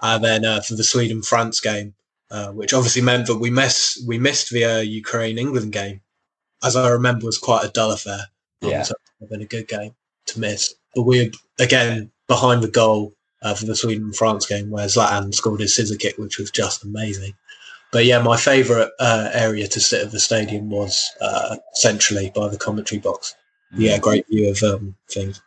and 0.00 0.22
then 0.22 0.44
uh, 0.44 0.60
for 0.60 0.74
the 0.74 0.84
Sweden 0.84 1.20
France 1.22 1.60
game, 1.60 1.94
uh, 2.30 2.52
which 2.52 2.72
obviously 2.72 3.02
meant 3.02 3.26
that 3.26 3.38
we 3.38 3.50
miss 3.50 4.00
we 4.06 4.18
missed 4.18 4.50
the 4.50 4.64
uh, 4.64 4.78
Ukraine 4.78 5.38
England 5.38 5.72
game, 5.72 6.02
as 6.62 6.76
I 6.76 6.88
remember 6.88 7.26
was 7.26 7.38
quite 7.38 7.64
a 7.64 7.68
dull 7.68 7.90
affair. 7.90 8.28
Um, 8.62 8.70
Yeah. 8.70 8.82
so 8.82 8.92
it 8.92 9.00
would 9.18 9.24
have 9.26 9.30
been 9.30 9.42
a 9.42 9.46
good 9.46 9.68
game 9.68 9.94
to 10.26 10.40
miss, 10.40 10.74
but 10.94 11.02
we 11.02 11.24
were 11.24 11.30
again 11.58 12.12
behind 12.28 12.62
the 12.62 12.68
goal 12.70 13.12
uh, 13.42 13.54
for 13.54 13.66
the 13.66 13.74
Sweden 13.76 14.12
France 14.12 14.46
game 14.46 14.70
where 14.70 14.86
Zlatan 14.86 15.34
scored 15.34 15.60
his 15.60 15.74
scissor 15.74 15.96
kick, 15.96 16.16
which 16.16 16.38
was 16.38 16.50
just 16.50 16.84
amazing. 16.84 17.34
But 17.94 18.06
yeah, 18.06 18.20
my 18.20 18.36
favourite 18.36 18.90
uh, 18.98 19.30
area 19.32 19.68
to 19.68 19.78
sit 19.78 20.04
at 20.04 20.10
the 20.10 20.18
stadium 20.18 20.68
was 20.68 21.08
uh, 21.20 21.58
centrally 21.74 22.32
by 22.34 22.48
the 22.48 22.58
commentary 22.58 22.98
box. 22.98 23.36
Yeah, 23.76 23.98
great 23.98 24.26
view 24.26 24.50
of 24.50 24.60
um, 24.64 24.96
things. 25.08 25.40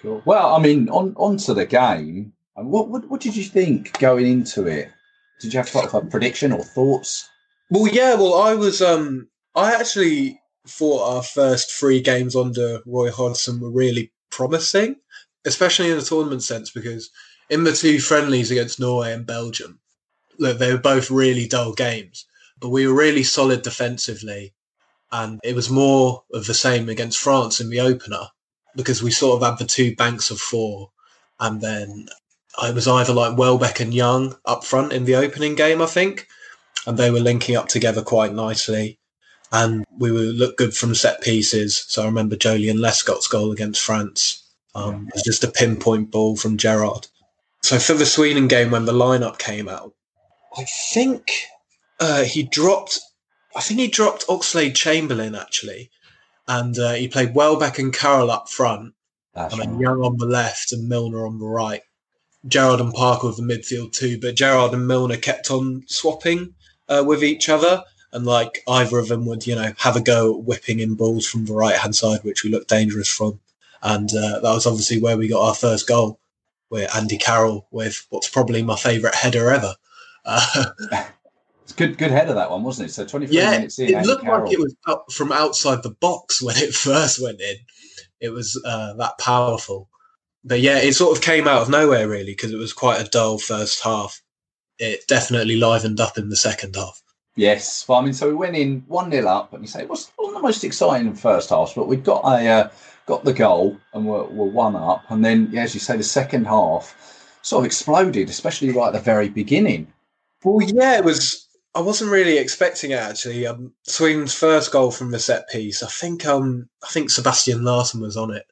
Cool. 0.00 0.20
Well, 0.24 0.52
I 0.52 0.58
mean, 0.58 0.88
on 0.88 1.14
onto 1.16 1.54
the 1.54 1.64
game. 1.64 2.32
What, 2.56 2.88
what 2.88 3.08
what 3.08 3.20
did 3.20 3.36
you 3.36 3.44
think 3.44 3.96
going 4.00 4.26
into 4.26 4.66
it? 4.66 4.90
Did 5.40 5.54
you 5.54 5.58
have 5.58 5.68
sort 5.68 5.86
of 5.86 5.94
a 5.94 6.04
prediction 6.04 6.50
or 6.50 6.64
thoughts? 6.64 7.30
Well, 7.70 7.86
yeah, 7.86 8.16
well, 8.16 8.34
I 8.34 8.54
was. 8.54 8.82
Um, 8.82 9.28
I 9.54 9.72
actually 9.72 10.40
thought 10.66 11.08
our 11.08 11.22
first 11.22 11.70
three 11.70 12.00
games 12.00 12.34
under 12.34 12.80
Roy 12.84 13.12
Hodgson 13.12 13.60
were 13.60 13.70
really 13.70 14.10
promising, 14.28 14.96
especially 15.44 15.92
in 15.92 15.98
the 15.98 16.04
tournament 16.04 16.42
sense, 16.42 16.68
because 16.68 17.10
in 17.48 17.62
the 17.62 17.72
two 17.72 18.00
friendlies 18.00 18.50
against 18.50 18.80
Norway 18.80 19.12
and 19.12 19.24
Belgium, 19.24 19.78
look, 20.42 20.58
they 20.58 20.72
were 20.72 20.78
both 20.78 21.10
really 21.10 21.46
dull 21.46 21.72
games, 21.72 22.26
but 22.60 22.68
we 22.68 22.86
were 22.86 22.94
really 22.94 23.22
solid 23.22 23.62
defensively, 23.62 24.52
and 25.10 25.40
it 25.42 25.54
was 25.54 25.70
more 25.70 26.24
of 26.32 26.46
the 26.46 26.54
same 26.54 26.88
against 26.88 27.18
France 27.18 27.60
in 27.60 27.70
the 27.70 27.80
opener 27.80 28.26
because 28.76 29.02
we 29.02 29.10
sort 29.10 29.42
of 29.42 29.48
had 29.48 29.58
the 29.58 29.64
two 29.66 29.94
banks 29.96 30.30
of 30.30 30.38
four, 30.38 30.90
and 31.40 31.60
then 31.60 32.08
it 32.62 32.74
was 32.74 32.88
either 32.88 33.12
like 33.12 33.38
Welbeck 33.38 33.80
and 33.80 33.94
Young 33.94 34.36
up 34.44 34.64
front 34.64 34.92
in 34.92 35.04
the 35.04 35.16
opening 35.16 35.54
game, 35.54 35.80
I 35.80 35.86
think, 35.86 36.26
and 36.86 36.98
they 36.98 37.10
were 37.10 37.20
linking 37.20 37.56
up 37.56 37.68
together 37.68 38.02
quite 38.02 38.34
nicely. 38.34 38.98
And 39.54 39.84
we 39.98 40.10
would 40.10 40.34
look 40.36 40.56
good 40.56 40.74
from 40.74 40.94
set 40.94 41.20
pieces. 41.20 41.84
So 41.88 42.02
I 42.02 42.06
remember 42.06 42.36
Joleon 42.36 42.80
Lescott's 42.80 43.26
goal 43.26 43.52
against 43.52 43.82
France. 43.82 44.42
Um, 44.74 45.08
It 45.08 45.14
was 45.14 45.22
just 45.22 45.44
a 45.44 45.48
pinpoint 45.48 46.10
ball 46.10 46.36
from 46.36 46.56
Gerrard. 46.56 47.08
So 47.62 47.78
for 47.78 47.92
the 47.92 48.06
Sweden 48.06 48.48
game, 48.48 48.70
when 48.70 48.86
the 48.86 48.94
lineup 48.94 49.38
came 49.38 49.68
out, 49.68 49.92
I 50.56 50.64
think 50.64 51.32
uh, 52.00 52.24
he 52.24 52.42
dropped. 52.42 53.00
I 53.54 53.60
think 53.60 53.80
he 53.80 53.88
dropped 53.88 54.26
Oxlade 54.26 54.74
Chamberlain 54.74 55.34
actually, 55.34 55.90
and 56.48 56.78
uh, 56.78 56.92
he 56.92 57.08
played 57.08 57.34
Welbeck 57.34 57.78
and 57.78 57.92
Carroll 57.92 58.30
up 58.30 58.48
front, 58.48 58.94
That's 59.34 59.54
and 59.54 59.62
then. 59.62 59.80
Young 59.80 60.02
on 60.02 60.16
the 60.18 60.26
left 60.26 60.72
and 60.72 60.88
Milner 60.88 61.26
on 61.26 61.38
the 61.38 61.46
right. 61.46 61.82
Gerrard 62.48 62.80
and 62.80 62.92
Parker 62.92 63.28
with 63.28 63.36
the 63.36 63.42
midfield 63.42 63.92
too, 63.92 64.18
but 64.20 64.34
Gerrard 64.34 64.72
and 64.72 64.88
Milner 64.88 65.16
kept 65.16 65.50
on 65.50 65.84
swapping 65.86 66.54
uh, 66.88 67.04
with 67.06 67.22
each 67.22 67.48
other, 67.48 67.84
and 68.12 68.26
like 68.26 68.62
either 68.68 68.98
of 68.98 69.08
them 69.08 69.26
would, 69.26 69.46
you 69.46 69.54
know, 69.54 69.72
have 69.78 69.96
a 69.96 70.00
go 70.00 70.34
at 70.34 70.44
whipping 70.44 70.80
in 70.80 70.94
balls 70.96 71.26
from 71.26 71.44
the 71.44 71.54
right 71.54 71.76
hand 71.76 71.94
side, 71.94 72.24
which 72.24 72.42
we 72.42 72.50
looked 72.50 72.68
dangerous 72.68 73.08
from, 73.08 73.38
and 73.82 74.10
uh, 74.10 74.40
that 74.40 74.54
was 74.54 74.66
obviously 74.66 75.00
where 75.00 75.16
we 75.16 75.28
got 75.28 75.46
our 75.46 75.54
first 75.54 75.86
goal, 75.86 76.18
with 76.68 76.94
Andy 76.96 77.18
Carroll 77.18 77.66
with 77.70 78.06
what's 78.10 78.28
probably 78.28 78.62
my 78.62 78.76
favourite 78.76 79.14
header 79.14 79.50
ever. 79.50 79.74
Uh, 80.24 80.66
It's 81.64 81.72
good 81.72 81.96
good 81.96 82.10
header 82.10 82.34
that 82.34 82.50
one, 82.50 82.62
wasn't 82.64 82.90
it? 82.90 82.92
So 82.92 83.04
twenty 83.06 83.26
three 83.26 83.36
yeah, 83.36 83.50
minutes 83.52 83.78
in. 83.78 83.88
it 83.88 83.94
Andy 83.94 84.08
looked 84.08 84.22
Carroll. 84.22 84.44
like 84.44 84.52
it 84.52 84.58
was 84.60 84.74
out 84.88 85.12
from 85.12 85.32
outside 85.32 85.82
the 85.82 85.90
box 86.00 86.42
when 86.42 86.56
it 86.56 86.74
first 86.74 87.22
went 87.22 87.40
in. 87.40 87.56
It 88.20 88.30
was 88.30 88.60
uh, 88.64 88.94
that 88.94 89.18
powerful. 89.18 89.88
But 90.44 90.60
yeah, 90.60 90.78
it 90.78 90.94
sort 90.94 91.16
of 91.16 91.22
came 91.22 91.46
out 91.46 91.62
of 91.62 91.70
nowhere 91.70 92.08
really 92.08 92.32
because 92.32 92.52
it 92.52 92.56
was 92.58 92.72
quite 92.72 93.00
a 93.00 93.08
dull 93.08 93.38
first 93.38 93.82
half. 93.84 94.20
It 94.78 95.06
definitely 95.06 95.56
livened 95.56 96.00
up 96.00 96.18
in 96.18 96.28
the 96.28 96.36
second 96.36 96.74
half. 96.76 97.00
Yes, 97.36 97.86
well, 97.88 97.98
I 97.98 98.02
mean, 98.02 98.12
so 98.12 98.28
we 98.28 98.34
went 98.34 98.56
in 98.56 98.84
one 98.88 99.10
0 99.10 99.26
up, 99.26 99.52
and 99.54 99.62
you 99.62 99.68
say 99.68 99.82
it 99.82 99.88
was 99.88 100.10
wasn't 100.18 100.36
the 100.36 100.42
most 100.42 100.64
exciting 100.64 101.14
first 101.14 101.50
half, 101.50 101.74
but 101.74 101.88
we 101.88 101.96
got 101.96 102.22
a 102.24 102.46
uh, 102.46 102.70
got 103.06 103.24
the 103.24 103.32
goal 103.32 103.78
and 103.94 104.06
we're, 104.06 104.24
we're 104.24 104.46
one 104.46 104.76
up, 104.76 105.04
and 105.10 105.24
then 105.24 105.48
yeah, 105.52 105.62
as 105.62 105.74
you 105.74 105.80
say, 105.80 105.96
the 105.96 106.02
second 106.02 106.46
half 106.46 106.94
sort 107.42 107.60
of 107.62 107.66
exploded, 107.66 108.28
especially 108.28 108.70
right 108.70 108.88
at 108.88 108.92
the 108.92 109.00
very 109.00 109.28
beginning. 109.28 109.92
Well, 110.44 110.62
yeah, 110.66 110.98
it 110.98 111.04
was. 111.04 111.46
I 111.74 111.80
wasn't 111.80 112.10
really 112.10 112.36
expecting 112.36 112.90
it 112.90 112.98
actually. 112.98 113.46
Um, 113.46 113.72
Sweden's 113.84 114.34
first 114.34 114.72
goal 114.72 114.90
from 114.90 115.10
the 115.10 115.18
set 115.18 115.48
piece. 115.50 115.82
I 115.82 115.88
think. 115.88 116.26
Um, 116.26 116.68
I 116.82 116.88
think 116.88 117.10
Sebastian 117.10 117.64
Larsson 117.64 118.00
was 118.00 118.16
on 118.16 118.30
it, 118.30 118.46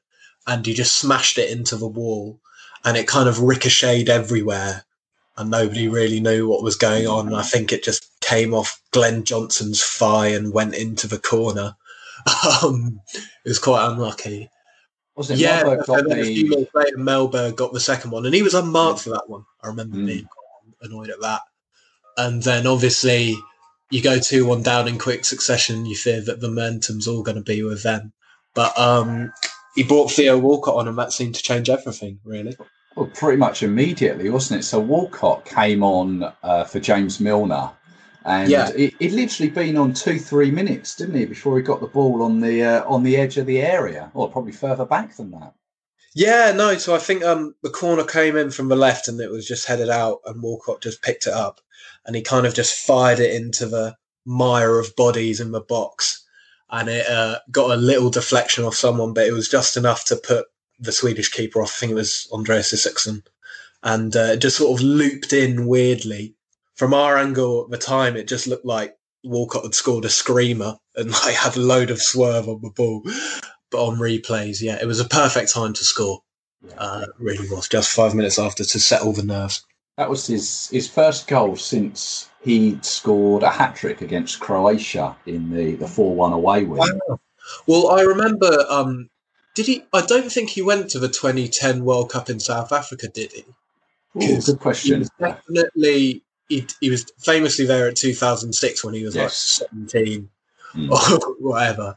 and 0.47 0.65
he 0.65 0.73
just 0.75 0.97
smashed 0.97 1.39
it 1.39 1.51
into 1.51 1.77
the 1.77 1.89
wall, 1.89 2.41
and 2.85 2.97
it 2.97 3.07
kind 3.07 3.29
of 3.29 3.43
ricocheted 3.43 4.09
everywhere, 4.09 4.85
and 5.37 5.51
nobody 5.51 5.89
really 5.89 6.21
knew 6.21 6.49
what 6.49 6.63
was 6.63 6.77
going 6.77 7.07
on. 7.07 7.27
And 7.27 7.37
I 7.37 7.43
think 7.43 7.73
it 7.73 7.85
just 7.85 8.09
came 8.21 8.55
off 8.55 8.81
Glenn 8.93 9.25
Johnson's 9.25 9.85
thigh 9.85 10.29
and 10.29 10.55
went 10.55 10.75
into 10.75 11.07
the 11.07 11.19
corner. 11.19 11.77
Um, 12.63 13.01
it 13.17 13.49
was 13.49 13.59
quite 13.59 13.87
unlucky. 13.87 14.51
Wasn't 15.17 15.41
it? 15.41 15.43
Yeah, 15.43 15.63
Mellberg 15.63 15.87
got 15.87 15.99
and 16.01 16.11
then 16.11 16.19
a 16.19 16.25
few 16.25 16.43
the, 16.45 16.49
minutes 16.51 16.75
later, 16.75 16.97
Mellberg 16.99 17.57
got 17.57 17.73
the 17.73 17.81
second 17.81 18.11
one, 18.11 18.27
and 18.27 18.35
he 18.35 18.43
was 18.43 18.53
unmarked 18.53 19.01
for 19.01 19.09
that 19.11 19.27
one. 19.27 19.45
I 19.63 19.69
remember 19.69 19.97
Mm. 19.97 20.07
being 20.07 20.29
annoyed 20.83 21.09
at 21.09 21.21
that. 21.23 21.41
And 22.17 22.43
then 22.43 22.67
obviously, 22.67 23.37
you 23.91 24.03
go 24.03 24.19
two 24.19 24.47
one 24.47 24.63
down 24.63 24.89
in 24.89 24.99
quick 24.99 25.25
succession. 25.25 25.87
You 25.87 25.97
fear 25.97 26.21
that 26.23 26.41
the 26.41 26.49
momentum's 26.49 27.09
all 27.09 27.23
going 27.23 27.37
to 27.37 27.43
be 27.43 27.63
with 27.63 27.83
them. 27.83 28.13
But 28.55 28.77
um, 28.79 29.33
he 29.75 29.83
brought 29.85 30.11
Theo 30.11 30.39
Walcott 30.39 30.75
on, 30.77 30.89
and 30.89 30.99
that 30.99 31.13
seemed 31.13 31.35
to 31.37 31.43
change 31.43 31.71
everything. 31.71 32.19
Really, 32.25 32.57
well, 32.97 33.07
pretty 33.15 33.39
much 33.39 33.63
immediately, 33.63 34.29
wasn't 34.29 34.61
it? 34.61 34.65
So 34.65 34.81
Walcott 34.81 35.45
came 35.45 35.83
on 35.83 36.33
uh, 36.43 36.65
for 36.65 36.81
James 36.81 37.21
Milner, 37.21 37.71
and 38.25 38.51
Yeah. 38.51 38.71
it, 38.71 38.95
it 38.99 39.13
literally 39.13 39.51
been 39.51 39.77
on 39.77 39.93
two 39.93 40.19
three 40.19 40.51
minutes, 40.51 40.97
didn't 40.97 41.15
he, 41.15 41.25
before 41.25 41.57
he 41.57 41.63
got 41.63 41.81
the 41.81 41.87
ball 41.87 42.23
on 42.23 42.41
the 42.41 42.63
uh, 42.63 42.85
on 42.89 43.03
the 43.05 43.17
edge 43.17 43.39
of 43.39 43.47
the 43.47 43.61
area, 43.61 44.11
or 44.15 44.31
probably 44.31 44.53
further 44.53 44.85
back 44.85 45.17
than 45.17 45.31
that. 45.31 45.55
yeah, 46.15 46.53
no. 46.53 46.77
So 46.77 46.95
I 46.95 46.99
think 46.99 47.23
um, 47.23 47.55
the 47.63 47.71
corner 47.71 48.05
came 48.05 48.37
in 48.37 48.51
from 48.51 48.69
the 48.69 48.77
left, 48.77 49.07
and 49.07 49.21
it 49.21 49.31
was 49.31 49.47
just 49.47 49.67
headed 49.67 49.89
out, 49.91 50.19
and 50.27 50.43
Walcott 50.43 50.83
just 50.83 51.03
picked 51.03 51.29
it 51.29 51.33
up, 51.33 51.61
and 52.07 52.17
he 52.17 52.23
kind 52.23 52.47
of 52.47 52.55
just 52.55 52.87
fired 52.87 53.21
it 53.21 53.35
into 53.35 53.67
the 53.67 53.97
mire 54.27 54.79
of 54.79 54.95
bodies 54.97 55.41
in 55.41 55.53
the 55.53 55.61
box, 55.61 56.25
and 56.71 56.89
it 56.89 57.07
uh, 57.09 57.39
got 57.51 57.71
a 57.71 57.77
little 57.77 58.11
deflection 58.11 58.65
off 58.65 58.75
someone, 58.75 59.13
but 59.13 59.27
it 59.27 59.33
was 59.33 59.49
just 59.49 59.77
enough 59.77 60.05
to 60.07 60.17
put 60.17 60.47
the 60.79 60.93
Swedish 60.93 61.31
keeper 61.31 61.63
off. 61.63 61.75
I 61.77 61.81
think 61.81 61.93
it 61.93 61.97
was 61.97 62.29
Andreas 62.33 62.73
Isaksson, 62.73 63.23
and 63.83 64.15
uh, 64.17 64.33
it 64.33 64.41
just 64.41 64.57
sort 64.59 64.79
of 64.79 64.85
looped 64.85 65.33
in 65.33 65.67
weirdly. 65.67 66.35
From 66.77 66.95
our 66.95 67.19
angle 67.19 67.65
at 67.65 67.71
the 67.71 67.79
time, 67.79 68.17
it 68.17 68.29
just 68.29 68.47
looked 68.47 68.65
like 68.65 68.97
Walcott 69.23 69.65
had 69.65 69.75
scored 69.75 70.05
a 70.05 70.11
screamer 70.11 70.77
and 70.97 71.11
like 71.25 71.35
had 71.35 71.57
a 71.57 71.61
load 71.61 71.91
of 71.91 72.01
swerve 72.01 72.49
on 72.49 72.61
the 72.63 72.71
ball. 72.71 73.03
But 73.71 73.87
on 73.87 73.99
replays, 73.99 74.61
yeah, 74.61 74.79
it 74.81 74.87
was 74.87 75.01
a 75.01 75.05
perfect 75.09 75.53
time 75.53 75.75
to 75.75 75.85
score. 75.85 76.21
Uh, 76.77 77.07
really 77.19 77.49
was. 77.49 77.69
Just 77.69 77.95
five 77.95 78.15
minutes 78.15 78.39
after 78.39 78.65
to 78.65 78.81
settle 78.81 79.13
the 79.13 79.23
nerves. 79.23 79.65
That 80.01 80.09
was 80.09 80.27
his 80.27 80.69
his 80.73 80.89
first 80.89 81.29
goal 81.29 81.57
since 81.57 82.31
he 82.41 82.79
scored 82.81 83.43
a 83.43 83.51
hat 83.51 83.77
trick 83.77 84.01
against 84.01 84.41
Croatia 84.41 85.15
in 85.27 85.51
the 85.51 85.75
the 85.77 85.87
four 85.87 86.15
one 86.15 86.33
away 86.33 86.65
win. 86.65 86.79
Wow. 86.79 87.21
Well, 87.67 87.91
I 87.91 88.01
remember 88.01 88.65
um, 88.71 89.11
Did 89.55 89.67
he? 89.67 89.85
I 89.93 90.01
don't 90.01 90.33
think 90.33 90.49
he 90.49 90.63
went 90.63 90.89
to 90.93 90.99
the 90.99 91.09
2010 91.11 91.85
World 91.85 92.11
Cup 92.11 92.31
in 92.31 92.41
South 92.41 92.73
Africa, 92.73 93.09
did 93.09 93.33
he? 93.33 93.45
Ooh, 94.17 94.41
good 94.41 94.47
He 94.47 94.55
question. 94.55 94.99
was 95.01 95.11
definitely. 95.21 96.23
He, 96.49 96.67
he 96.81 96.89
was 96.89 97.05
famously 97.19 97.67
there 97.67 97.87
at 97.87 97.97
2006 97.97 98.83
when 98.83 98.95
he 98.95 99.05
was 99.05 99.15
Yes. 99.15 99.61
like 99.61 99.69
17 99.69 100.31
Mm. 100.77 100.91
or 101.21 101.35
whatever, 101.41 101.95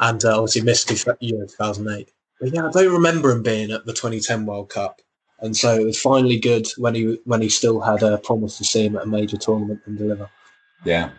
and 0.00 0.24
uh, 0.24 0.34
obviously 0.34 0.62
missed 0.62 0.88
the 0.88 1.16
year 1.20 1.46
2008. 1.46 2.10
But 2.40 2.52
yeah, 2.52 2.66
I 2.66 2.70
don't 2.72 2.92
remember 2.92 3.30
him 3.30 3.44
being 3.44 3.70
at 3.70 3.86
the 3.86 3.92
2010 3.92 4.44
World 4.44 4.70
Cup, 4.70 5.02
and 5.40 5.56
so 5.56 5.74
it 5.74 5.84
was 5.84 6.00
finally 6.00 6.38
good 6.38 6.66
when 6.78 6.94
he 6.94 7.18
when 7.24 7.42
he 7.42 7.48
still 7.48 7.80
had 7.80 8.02
a 8.02 8.18
promise 8.18 8.58
to 8.58 8.64
see 8.64 8.86
him 8.86 8.96
at 8.96 9.04
a 9.04 9.06
major 9.06 9.36
tournament 9.36 9.80
and 9.86 9.98
deliver. 9.98 10.28
Yeah, 10.84 11.10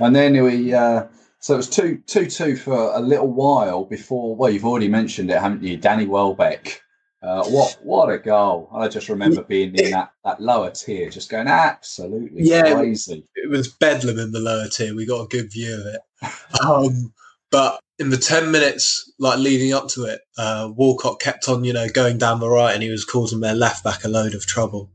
and 0.00 0.14
then 0.14 0.42
we. 0.42 0.72
Uh, 0.74 1.04
so 1.38 1.54
it 1.54 1.58
was 1.58 1.68
two 1.68 1.98
two 2.06 2.26
two 2.26 2.56
for 2.56 2.92
a 2.94 3.00
little 3.00 3.30
while 3.30 3.84
before. 3.84 4.34
Well, 4.34 4.50
you've 4.50 4.64
already 4.64 4.88
mentioned 4.88 5.30
it, 5.30 5.38
haven't 5.40 5.62
you? 5.62 5.76
Danny 5.76 6.06
Welbeck. 6.06 6.80
Uh, 7.22 7.42
what 7.46 7.78
what 7.82 8.10
a 8.12 8.18
goal! 8.18 8.68
I 8.74 8.86
just 8.88 9.08
remember 9.08 9.42
being 9.42 9.74
in 9.76 9.92
that, 9.92 10.12
that 10.24 10.40
lower 10.42 10.70
tier, 10.70 11.08
just 11.08 11.30
going 11.30 11.48
absolutely 11.48 12.44
Yeah. 12.44 12.74
crazy. 12.74 13.24
it 13.34 13.48
was 13.48 13.68
bedlam 13.68 14.18
in 14.18 14.30
the 14.32 14.40
lower 14.40 14.68
tier. 14.68 14.94
We 14.94 15.06
got 15.06 15.22
a 15.22 15.28
good 15.28 15.50
view 15.50 15.74
of 15.74 15.86
it. 15.86 16.00
Um, 16.62 17.12
but 17.54 17.78
in 18.00 18.10
the 18.10 18.16
ten 18.16 18.50
minutes 18.50 19.12
like 19.20 19.38
leading 19.38 19.72
up 19.72 19.86
to 19.86 20.06
it, 20.06 20.22
uh, 20.36 20.68
Walcott 20.74 21.20
kept 21.20 21.48
on, 21.48 21.62
you 21.62 21.72
know, 21.72 21.88
going 21.88 22.18
down 22.18 22.40
the 22.40 22.50
right, 22.50 22.74
and 22.74 22.82
he 22.82 22.90
was 22.90 23.04
causing 23.04 23.38
their 23.38 23.54
left 23.54 23.84
back 23.84 24.02
a 24.02 24.08
load 24.08 24.34
of 24.34 24.44
trouble. 24.44 24.90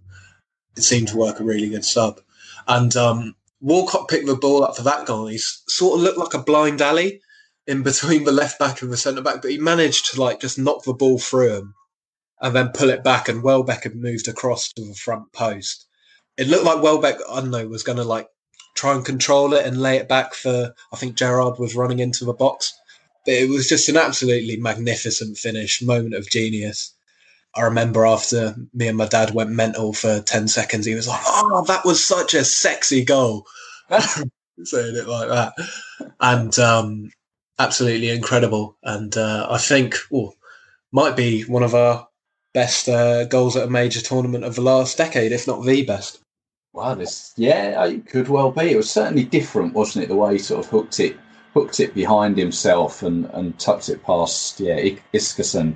It 0.76 0.84
seemed 0.84 1.08
to 1.08 1.16
work 1.16 1.40
a 1.40 1.46
really 1.46 1.70
good 1.70 1.86
sub, 1.86 2.20
and 2.68 2.94
um, 2.98 3.36
Walcott 3.62 4.10
picked 4.10 4.26
the 4.26 4.36
ball 4.36 4.66
up 4.66 4.76
for 4.76 4.84
that 4.84 5.08
goal. 5.08 5.28
He 5.28 5.38
sort 5.38 5.98
of 5.98 6.04
looked 6.04 6.18
like 6.18 6.34
a 6.34 6.44
blind 6.44 6.82
alley 6.82 7.22
in 7.66 7.82
between 7.82 8.26
the 8.26 8.34
left 8.34 8.60
back 8.60 8.82
and 8.82 8.92
the 8.92 8.98
centre 8.98 9.22
back, 9.22 9.42
but 9.42 9.52
he 9.52 9.58
managed 9.58 10.12
to 10.12 10.22
like 10.22 10.42
just 10.42 10.60
knock 10.60 10.84
the 10.84 10.94
ball 10.94 11.18
through 11.18 11.56
him 11.56 11.76
and 12.42 12.54
then 12.54 12.74
pull 12.74 12.90
it 12.90 13.06
back. 13.06 13.30
And 13.30 13.42
Welbeck 13.42 13.84
had 13.84 13.96
moved 13.96 14.28
across 14.28 14.74
to 14.74 14.84
the 14.84 14.96
front 14.96 15.32
post. 15.32 15.88
It 16.36 16.50
looked 16.50 16.66
like 16.66 16.84
Welbeck, 16.84 17.20
I 17.32 17.40
don't 17.40 17.52
know, 17.52 17.66
was 17.70 17.84
going 17.84 18.00
to 18.00 18.04
like 18.04 18.28
try 18.80 18.96
and 18.96 19.04
control 19.04 19.54
it 19.54 19.66
and 19.66 19.82
lay 19.82 19.98
it 19.98 20.08
back 20.08 20.34
for. 20.34 20.74
I 20.94 20.96
think 20.96 21.16
Gerrard 21.16 21.60
was 21.60 21.76
running 21.76 22.00
into 22.00 22.24
the 22.26 22.34
box, 22.34 22.74
but 23.26 23.34
it 23.34 23.50
was 23.50 23.68
just 23.68 23.90
an 23.90 23.98
absolutely 23.98 24.58
magnificent 24.58 25.38
finish, 25.38 25.82
moment 25.82 26.16
of 26.16 26.30
genius. 26.30 26.94
I 27.56 27.64
remember 27.64 28.06
after 28.06 28.56
me 28.74 28.88
and 28.88 28.98
my 28.98 29.08
dad 29.08 29.34
went 29.34 29.50
mental 29.50 29.94
for 29.94 30.22
ten 30.22 30.48
seconds, 30.48 30.86
he 30.86 30.96
was 30.96 31.08
like, 31.08 31.22
"Oh, 31.26 31.66
that 31.68 31.84
was 31.84 32.04
such 32.04 32.34
a 32.34 32.46
sexy 32.46 33.04
goal," 33.04 33.46
saying 33.90 34.96
it 34.96 35.08
like 35.08 35.30
that, 35.30 35.54
and 36.20 36.58
um, 36.60 37.12
absolutely 37.58 38.10
incredible. 38.10 38.78
And 38.84 39.16
uh, 39.18 39.48
I 39.50 39.58
think, 39.58 39.96
oh, 40.14 40.34
might 40.92 41.18
be 41.18 41.44
one 41.44 41.64
of 41.64 41.76
our 41.76 42.08
best 42.54 42.88
uh, 42.88 43.26
goals 43.26 43.56
at 43.56 43.68
a 43.68 43.70
major 43.70 44.02
tournament 44.02 44.44
of 44.44 44.56
the 44.56 44.62
last 44.62 44.98
decade, 44.98 45.32
if 45.32 45.48
not 45.48 45.66
the 45.66 45.84
best. 45.84 46.20
Wow, 46.80 46.96
this 46.96 47.34
yeah, 47.36 47.84
it 47.86 48.06
could 48.06 48.30
well 48.30 48.52
be. 48.52 48.72
It 48.72 48.78
was 48.78 48.90
certainly 48.90 49.26
different, 49.26 49.74
wasn't 49.74 50.06
it? 50.06 50.08
The 50.08 50.16
way 50.16 50.34
he 50.34 50.40
sort 50.40 50.64
of 50.64 50.72
hooked 50.72 51.02
it, 51.02 51.18
hooked 51.54 51.82
it 51.82 51.94
behind 51.94 52.38
himself 52.38 53.04
and 53.04 53.26
and 53.34 53.58
tucked 53.60 53.90
it 53.90 54.02
past 54.04 54.62
yeah 54.62 54.76
I- 54.76 54.98
Isaksson. 55.14 55.76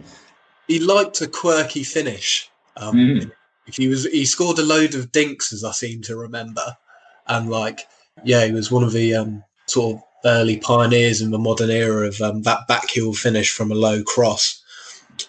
he 0.69 0.79
liked 0.79 1.19
a 1.21 1.27
quirky 1.27 1.83
finish. 1.83 2.49
Um, 2.77 2.95
Mm. 2.95 3.31
He 3.65 3.89
was 3.89 4.05
he 4.05 4.23
scored 4.25 4.59
a 4.59 4.63
load 4.63 4.95
of 4.95 5.11
dinks, 5.11 5.51
as 5.51 5.65
I 5.65 5.71
seem 5.71 6.01
to 6.03 6.15
remember, 6.15 6.77
and 7.27 7.49
like 7.49 7.81
yeah, 8.23 8.45
he 8.45 8.53
was 8.53 8.71
one 8.71 8.83
of 8.83 8.93
the 8.93 9.13
um, 9.15 9.43
sort 9.65 9.97
of 9.97 10.03
early 10.25 10.55
pioneers 10.57 11.21
in 11.21 11.31
the 11.31 11.37
modern 11.39 11.69
era 11.69 12.07
of 12.07 12.21
um, 12.21 12.43
that 12.43 12.65
back 12.69 12.89
heel 12.91 13.11
finish 13.13 13.51
from 13.51 13.71
a 13.73 13.75
low 13.75 14.03
cross. 14.03 14.61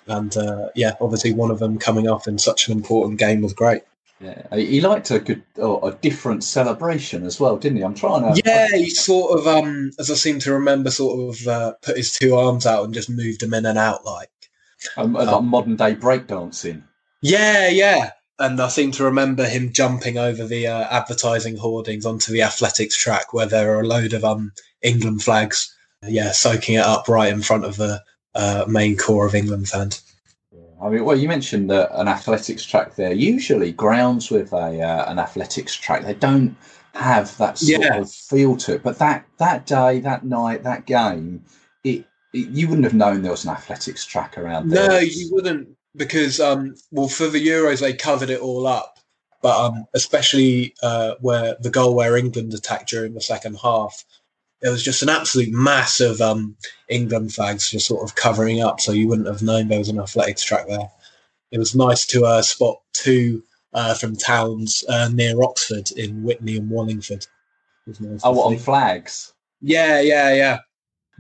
And 0.07 0.37
uh, 0.37 0.69
yeah, 0.77 0.93
obviously 1.01 1.33
one 1.33 1.51
of 1.51 1.59
them 1.59 1.79
coming 1.79 2.09
off 2.09 2.29
in 2.29 2.39
such 2.39 2.69
an 2.69 2.77
important 2.77 3.19
game 3.19 3.41
was 3.43 3.53
great. 3.53 3.83
Yeah, 4.25 4.57
he 4.57 4.81
liked 4.81 5.11
a 5.11 5.19
good 5.19 5.43
a 5.59 5.97
different 6.01 6.45
celebration 6.45 7.25
as 7.25 7.39
well, 7.39 7.57
didn't 7.57 7.79
he? 7.79 7.85
I'm 7.85 7.95
trying 7.95 8.35
to 8.35 8.43
Yeah, 8.45 8.69
he 8.75 8.89
sort 8.89 9.39
of, 9.39 9.47
um, 9.47 9.91
as 9.99 10.11
I 10.11 10.15
seem 10.15 10.39
to 10.41 10.53
remember, 10.53 10.91
sort 10.91 11.35
of 11.35 11.47
uh, 11.47 11.73
put 11.83 11.97
his 11.97 12.13
two 12.13 12.35
arms 12.35 12.65
out 12.65 12.85
and 12.85 12.95
just 12.95 13.11
moved 13.11 13.41
them 13.41 13.55
in 13.55 13.67
and 13.67 13.79
out 13.79 14.05
like. 14.05 14.31
um, 14.97 15.13
like 15.13 15.43
modern 15.43 15.77
day 15.77 15.95
breakdancing. 15.95 16.83
Yeah, 17.21 17.69
yeah. 17.69 18.13
And 18.39 18.61
I 18.61 18.69
seem 18.69 18.91
to 18.93 19.05
remember 19.05 19.47
him 19.47 19.73
jumping 19.73 20.19
over 20.19 20.45
the 20.47 20.67
uh, 20.67 20.89
advertising 20.91 21.57
hoardings 21.57 22.05
onto 22.05 22.33
the 22.33 22.43
athletics 22.43 22.97
track 22.97 23.33
where 23.33 23.47
there 23.47 23.77
are 23.77 23.81
a 23.81 23.87
load 23.87 24.13
of 24.13 24.25
um, 24.25 24.53
England 24.83 25.23
flags. 25.23 25.75
Yeah, 26.07 26.33
soaking 26.33 26.75
it 26.75 26.85
up 26.85 27.09
right 27.09 27.33
in 27.33 27.43
front 27.43 27.65
of 27.65 27.77
the 27.77 28.03
uh, 28.35 28.65
main 28.69 28.97
core 28.97 29.27
of 29.27 29.35
England 29.35 29.69
fans. 29.69 30.03
I 30.85 30.91
mean, 30.91 31.05
well, 31.05 31.17
you 31.17 31.29
mentioned 31.29 31.73
uh, 31.73 31.89
an 31.93 32.09
athletics 32.09 32.65
track 32.65 32.95
there. 32.95 33.13
Usually, 33.13 33.73
grounds 33.73 34.31
with 34.31 34.53
a 34.53 34.83
uh, 34.83 35.11
an 35.11 35.19
athletics 35.19 35.75
track 35.75 36.05
they 36.05 36.15
don't 36.15 36.55
have 36.93 37.37
that 37.39 37.59
sort 37.59 37.81
Yeah. 37.83 37.99
of 38.01 38.13
feel 38.13 38.57
to 38.59 38.75
it. 38.75 38.83
But 38.83 38.99
that 38.99 39.25
that 39.39 39.67
day, 39.67 40.01
that 40.01 40.25
night, 40.25 40.63
that 40.63 40.87
game, 40.87 41.43
it, 41.85 42.05
it 42.35 42.49
you 42.49 42.69
wouldn't 42.69 42.85
have 42.85 42.95
known 42.95 43.23
there 43.23 43.31
was 43.31 43.45
an 43.45 43.51
athletics 43.51 44.05
track 44.05 44.37
around 44.37 44.69
there. 44.69 44.89
No, 44.89 44.99
you 44.99 45.31
wouldn't, 45.33 45.69
because 45.97 46.39
um, 46.39 46.75
well, 46.91 47.09
for 47.09 47.29
the 47.29 47.45
Euros 47.45 47.81
they 47.81 47.95
covered 47.95 48.31
it 48.31 48.41
all 48.41 48.67
up, 48.67 48.99
but 49.41 49.59
um, 49.59 49.87
especially 49.95 50.75
uh, 50.83 51.15
where 51.21 51.57
the 51.61 51.71
goal 51.71 51.95
where 51.95 52.17
England 52.17 52.53
attacked 52.53 52.91
during 52.91 53.15
the 53.15 53.21
second 53.23 53.57
half, 53.63 54.05
there 54.65 54.73
was 54.73 54.83
just 54.83 55.03
an 55.03 55.11
absolute 55.11 55.53
mass 55.53 56.01
of 56.01 56.23
um, 56.23 56.57
England 56.89 57.35
flags 57.35 57.71
just 57.71 57.87
sort 57.87 58.03
of 58.03 58.17
covering 58.17 58.63
up, 58.63 58.81
so 58.81 58.93
you 58.93 59.07
wouldn't 59.07 59.29
have 59.29 59.43
known 59.43 59.69
there 59.69 59.79
was 59.79 59.91
an 59.91 60.01
athletics 60.01 60.43
track 60.43 60.67
there. 60.67 60.91
It 61.51 61.59
was 61.59 61.75
nice 61.75 62.07
to 62.07 62.25
uh, 62.25 62.41
spot 62.41 62.81
two 62.95 63.43
uh, 63.75 63.93
from 63.93 64.17
towns 64.17 64.83
uh, 64.89 65.11
near 65.13 65.43
Oxford 65.43 65.91
in 65.99 66.23
Witney 66.23 66.57
and 66.57 66.71
Wallingford. 66.71 67.27
Nice 68.01 68.23
Oh, 68.25 68.33
what, 68.33 68.47
on 68.47 68.57
flags? 68.57 69.35
yeah, 69.61 70.01
yeah, 70.01 70.33
yeah. 70.33 70.59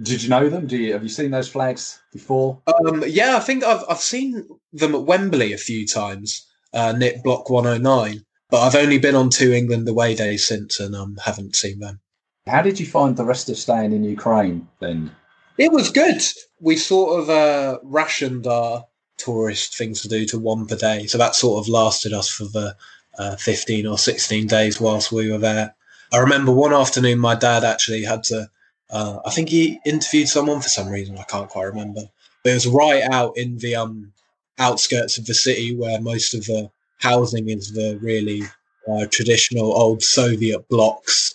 Did 0.02 0.22
you 0.22 0.30
know 0.30 0.48
them? 0.48 0.66
Do 0.66 0.78
you 0.78 0.94
have 0.94 1.02
you 1.02 1.10
seen 1.10 1.30
those 1.30 1.48
flags 1.48 2.00
before? 2.14 2.62
Um, 2.66 3.04
yeah, 3.06 3.36
I 3.36 3.40
think 3.40 3.62
I've 3.62 3.84
I've 3.90 4.00
seen 4.00 4.42
them 4.72 4.94
at 4.94 5.02
Wembley 5.02 5.52
a 5.52 5.58
few 5.58 5.86
times, 5.86 6.46
uh, 6.72 6.92
near 6.92 7.12
Block 7.22 7.50
109, 7.50 8.24
but 8.48 8.62
I've 8.62 8.74
only 8.74 8.96
been 8.98 9.14
on 9.14 9.28
two 9.28 9.52
England 9.52 9.86
away 9.86 10.14
days 10.14 10.48
since 10.48 10.80
and 10.80 10.96
um, 10.96 11.18
haven't 11.22 11.56
seen 11.56 11.78
them. 11.80 12.00
How 12.46 12.60
did 12.60 12.78
you 12.78 12.84
find 12.84 13.16
the 13.16 13.24
rest 13.24 13.48
of 13.48 13.56
staying 13.56 13.92
in 13.92 14.04
Ukraine 14.04 14.68
then? 14.78 15.10
It 15.56 15.72
was 15.72 15.90
good. 15.90 16.20
We 16.60 16.76
sort 16.76 17.20
of 17.20 17.30
uh, 17.30 17.78
rationed 17.82 18.46
our 18.46 18.84
tourist 19.16 19.78
things 19.78 20.02
to 20.02 20.08
do 20.08 20.26
to 20.26 20.38
one 20.38 20.66
per 20.66 20.76
day, 20.76 21.06
so 21.06 21.16
that 21.16 21.34
sort 21.34 21.64
of 21.64 21.68
lasted 21.68 22.12
us 22.12 22.28
for 22.28 22.44
the 22.44 22.76
uh, 23.18 23.36
15 23.36 23.86
or 23.86 23.96
16 23.96 24.46
days 24.46 24.78
whilst 24.78 25.10
we 25.10 25.30
were 25.30 25.38
there. 25.38 25.74
I 26.12 26.18
remember 26.18 26.52
one 26.52 26.74
afternoon 26.74 27.18
my 27.18 27.34
dad 27.34 27.64
actually 27.64 28.04
had 28.04 28.24
to, 28.24 28.50
uh, 28.90 29.20
I 29.24 29.30
think 29.30 29.48
he 29.48 29.80
interviewed 29.86 30.28
someone 30.28 30.60
for 30.60 30.68
some 30.68 30.88
reason, 30.88 31.16
I 31.16 31.22
can't 31.22 31.48
quite 31.48 31.64
remember. 31.64 32.02
But 32.42 32.50
it 32.50 32.54
was 32.54 32.66
right 32.66 33.04
out 33.10 33.38
in 33.38 33.56
the 33.56 33.76
um, 33.76 34.12
outskirts 34.58 35.16
of 35.16 35.24
the 35.24 35.34
city 35.34 35.74
where 35.74 35.98
most 36.00 36.34
of 36.34 36.44
the 36.44 36.70
housing 36.98 37.48
is 37.48 37.72
the 37.72 37.98
really 38.02 38.42
uh, 38.86 39.06
traditional 39.10 39.72
old 39.72 40.02
Soviet 40.02 40.68
blocks, 40.68 41.34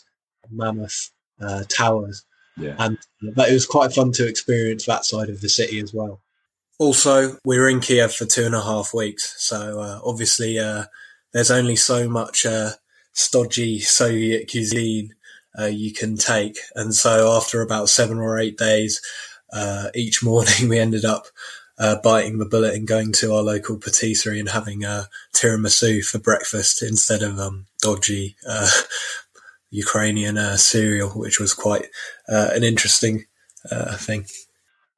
mammoth 0.51 1.11
uh, 1.41 1.63
towers 1.69 2.25
Yeah. 2.57 2.75
and 2.79 2.97
but 3.35 3.49
it 3.49 3.53
was 3.53 3.65
quite 3.65 3.93
fun 3.93 4.11
to 4.13 4.27
experience 4.27 4.85
that 4.85 5.05
side 5.05 5.29
of 5.29 5.41
the 5.41 5.49
city 5.49 5.79
as 5.79 5.93
well. 5.93 6.21
Also, 6.77 7.37
we 7.43 7.57
were 7.59 7.67
in 7.69 7.81
Kiev 7.81 8.13
for 8.13 8.25
two 8.25 8.45
and 8.45 8.55
a 8.55 8.61
half 8.63 8.93
weeks, 8.93 9.35
so 9.37 9.81
uh, 9.81 9.99
obviously 10.03 10.57
uh, 10.59 10.85
there's 11.33 11.51
only 11.51 11.75
so 11.75 12.09
much 12.09 12.45
uh, 12.45 12.71
stodgy 13.13 13.79
Soviet 13.79 14.49
cuisine 14.49 15.13
uh, 15.59 15.65
you 15.65 15.91
can 15.93 16.15
take, 16.15 16.57
and 16.75 16.93
so 16.95 17.35
after 17.35 17.61
about 17.61 17.89
seven 17.89 18.17
or 18.17 18.39
eight 18.39 18.57
days, 18.57 19.01
uh, 19.51 19.89
each 19.93 20.23
morning 20.31 20.69
we 20.69 20.79
ended 20.79 21.03
up 21.03 21.25
uh, 21.77 21.95
biting 22.03 22.37
the 22.37 22.45
bullet 22.45 22.75
and 22.75 22.87
going 22.87 23.11
to 23.13 23.33
our 23.33 23.41
local 23.41 23.77
patisserie 23.77 24.39
and 24.39 24.49
having 24.49 24.83
a 24.83 25.07
tiramisu 25.33 26.03
for 26.05 26.19
breakfast 26.19 26.81
instead 26.83 27.21
of 27.21 27.39
um, 27.39 27.65
dodgy 27.81 28.35
uh, 28.47 28.69
Ukrainian 29.71 30.37
uh, 30.37 30.57
cereal, 30.57 31.09
which 31.11 31.39
was 31.39 31.53
quite 31.53 31.85
uh, 32.27 32.49
an 32.53 32.63
interesting 32.63 33.25
uh, 33.71 33.95
thing. 33.97 34.25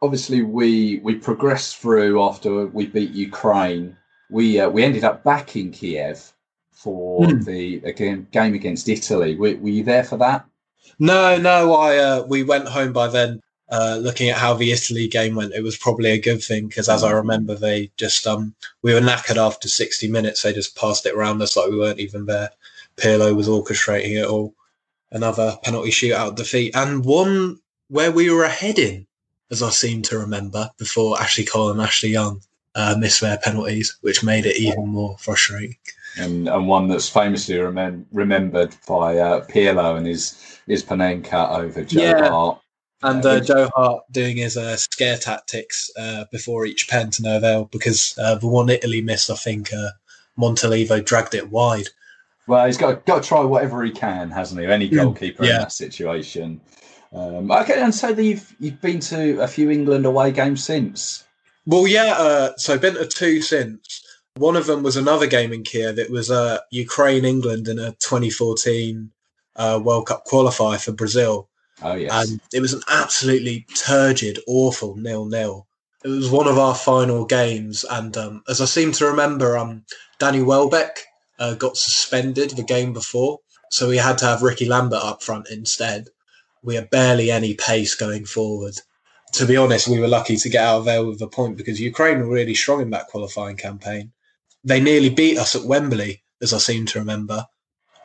obviously 0.01 0.41
we 0.41 0.99
we 1.03 1.15
progressed 1.15 1.77
through 1.77 2.21
after 2.23 2.65
we 2.67 2.87
beat 2.87 3.11
Ukraine. 3.11 3.95
We 4.29 4.59
uh, 4.59 4.69
we 4.69 4.83
ended 4.83 5.03
up 5.03 5.23
back 5.23 5.55
in 5.55 5.71
Kiev 5.71 6.33
for 6.71 7.27
Hmm. 7.27 7.41
the 7.41 7.81
again 7.85 8.27
game 8.31 8.53
against 8.55 8.89
Italy. 8.89 9.35
Were, 9.35 9.55
were 9.57 9.69
you 9.69 9.83
there 9.83 10.03
for 10.03 10.17
that? 10.17 10.45
No, 10.99 11.37
no, 11.37 11.75
I 11.75 11.97
uh, 11.97 12.23
we 12.27 12.43
went 12.43 12.67
home 12.67 12.93
by 12.93 13.07
then. 13.07 13.41
Uh, 13.69 13.97
looking 14.01 14.29
at 14.29 14.37
how 14.37 14.53
the 14.53 14.71
Italy 14.73 15.07
game 15.07 15.33
went, 15.35 15.53
it 15.53 15.63
was 15.63 15.77
probably 15.77 16.11
a 16.11 16.19
good 16.19 16.43
thing 16.43 16.67
because, 16.67 16.89
as 16.89 17.03
I 17.05 17.11
remember, 17.11 17.55
they 17.55 17.89
just 17.97 18.27
um 18.27 18.53
we 18.81 18.93
were 18.93 18.99
knackered 18.99 19.37
after 19.37 19.67
sixty 19.69 20.07
minutes. 20.09 20.41
They 20.41 20.51
just 20.53 20.75
passed 20.75 21.05
it 21.05 21.13
around 21.15 21.41
us 21.41 21.55
like 21.55 21.69
we 21.69 21.79
weren't 21.79 21.99
even 21.99 22.25
there. 22.25 22.49
Pirlo 22.97 23.33
was 23.35 23.47
orchestrating 23.47 24.21
it 24.21 24.27
all. 24.27 24.53
Another 25.11 25.57
penalty 25.63 25.91
shootout 25.91 26.35
defeat 26.35 26.75
and 26.75 27.03
one 27.03 27.59
where 27.89 28.11
we 28.11 28.29
were 28.29 28.45
ahead 28.45 28.79
in 28.79 29.07
as 29.51 29.61
I 29.61 29.69
seem 29.69 30.01
to 30.03 30.17
remember, 30.17 30.69
before 30.77 31.21
Ashley 31.21 31.43
Cole 31.43 31.71
and 31.71 31.81
Ashley 31.81 32.09
Young 32.09 32.41
uh, 32.73 32.95
missed 32.97 33.19
their 33.19 33.37
penalties, 33.37 33.97
which 34.01 34.23
made 34.23 34.45
it 34.45 34.55
even 34.55 34.87
more 34.87 35.17
frustrating. 35.19 35.75
And, 36.17 36.47
and 36.47 36.67
one 36.67 36.87
that's 36.87 37.09
famously 37.09 37.55
remem- 37.55 38.05
remembered 38.11 38.75
by 38.87 39.17
uh, 39.17 39.45
Pirlo 39.45 39.97
and 39.97 40.07
his 40.07 40.59
his 40.67 40.83
Panenka 40.83 41.57
over 41.57 41.83
Joe 41.83 42.01
Yeah. 42.01 42.29
Hart. 42.29 42.61
And 43.03 43.25
uh, 43.25 43.39
Joe 43.39 43.69
Hart 43.75 44.03
doing 44.11 44.37
his 44.37 44.55
uh, 44.55 44.77
scare 44.77 45.17
tactics 45.17 45.89
uh, 45.97 46.25
before 46.31 46.65
each 46.65 46.87
pen 46.87 47.09
to 47.11 47.23
no 47.23 47.37
avail 47.37 47.65
because 47.65 48.17
uh, 48.17 48.35
the 48.35 48.47
one 48.47 48.69
Italy 48.69 49.01
missed, 49.01 49.29
I 49.29 49.35
think 49.35 49.73
uh, 49.73 49.89
Montolivo 50.37 51.03
dragged 51.03 51.33
it 51.33 51.49
wide. 51.49 51.87
Well, 52.47 52.65
he's 52.65 52.77
got 52.77 53.05
got 53.05 53.23
to 53.23 53.27
try 53.27 53.41
whatever 53.41 53.83
he 53.83 53.91
can, 53.91 54.29
hasn't 54.31 54.59
he? 54.59 54.67
Any 54.67 54.89
goalkeeper 54.89 55.43
in 55.43 55.49
that 55.49 55.71
situation. 55.71 56.61
Um, 57.13 57.51
okay, 57.51 57.81
and 57.81 57.93
so 57.93 58.09
you've 58.09 58.55
you've 58.59 58.81
been 58.81 58.99
to 59.01 59.41
a 59.41 59.47
few 59.47 59.69
England 59.69 60.05
away 60.05 60.31
games 60.31 60.63
since. 60.63 61.23
Well, 61.65 61.87
yeah. 61.87 62.15
Uh, 62.17 62.51
so 62.57 62.73
I've 62.73 62.81
been 62.81 62.95
to 62.95 63.05
two 63.05 63.41
since. 63.41 64.03
One 64.37 64.55
of 64.55 64.65
them 64.65 64.81
was 64.81 64.95
another 64.95 65.27
game 65.27 65.51
in 65.51 65.63
Kiev. 65.63 65.99
It 65.99 66.09
was 66.09 66.31
uh, 66.31 66.59
Ukraine 66.71 67.25
England 67.25 67.67
in 67.67 67.79
a 67.79 67.91
2014 67.99 69.11
uh, 69.57 69.79
World 69.83 70.07
Cup 70.07 70.25
qualifier 70.25 70.81
for 70.81 70.93
Brazil, 70.93 71.49
Oh 71.83 71.95
yes, 71.95 72.29
and 72.29 72.39
it 72.53 72.61
was 72.61 72.73
an 72.73 72.81
absolutely 72.89 73.65
turgid, 73.75 74.39
awful 74.47 74.95
nil 74.95 75.25
nil. 75.25 75.67
It 76.03 76.09
was 76.09 76.29
one 76.29 76.47
of 76.47 76.57
our 76.57 76.75
final 76.75 77.25
games, 77.25 77.83
and 77.89 78.15
um, 78.17 78.43
as 78.47 78.61
I 78.61 78.65
seem 78.65 78.91
to 78.93 79.05
remember, 79.05 79.57
um, 79.57 79.85
Danny 80.19 80.41
Welbeck 80.41 81.05
uh, 81.41 81.55
got 81.55 81.75
suspended 81.77 82.51
the 82.51 82.63
game 82.63 82.93
before, 82.93 83.39
so 83.69 83.89
we 83.89 83.97
had 83.97 84.17
to 84.19 84.25
have 84.25 84.41
Ricky 84.41 84.65
Lambert 84.65 85.03
up 85.03 85.21
front 85.23 85.47
instead. 85.49 86.07
We 86.63 86.75
had 86.75 86.89
barely 86.89 87.31
any 87.31 87.53
pace 87.55 87.95
going 87.95 88.25
forward. 88.25 88.75
To 89.33 89.45
be 89.45 89.57
honest, 89.57 89.87
we 89.87 89.99
were 89.99 90.07
lucky 90.17 90.35
to 90.37 90.49
get 90.49 90.63
out 90.63 90.79
of 90.79 90.85
there 90.85 91.03
with 91.05 91.21
a 91.21 91.27
point 91.27 91.57
because 91.57 91.79
Ukraine 91.79 92.19
were 92.19 92.33
really 92.39 92.53
strong 92.55 92.81
in 92.81 92.89
that 92.91 93.07
qualifying 93.07 93.57
campaign. 93.57 94.11
They 94.63 94.79
nearly 94.79 95.09
beat 95.09 95.37
us 95.39 95.55
at 95.55 95.63
Wembley, 95.65 96.21
as 96.41 96.53
I 96.53 96.57
seem 96.59 96.85
to 96.87 96.99
remember. 96.99 97.45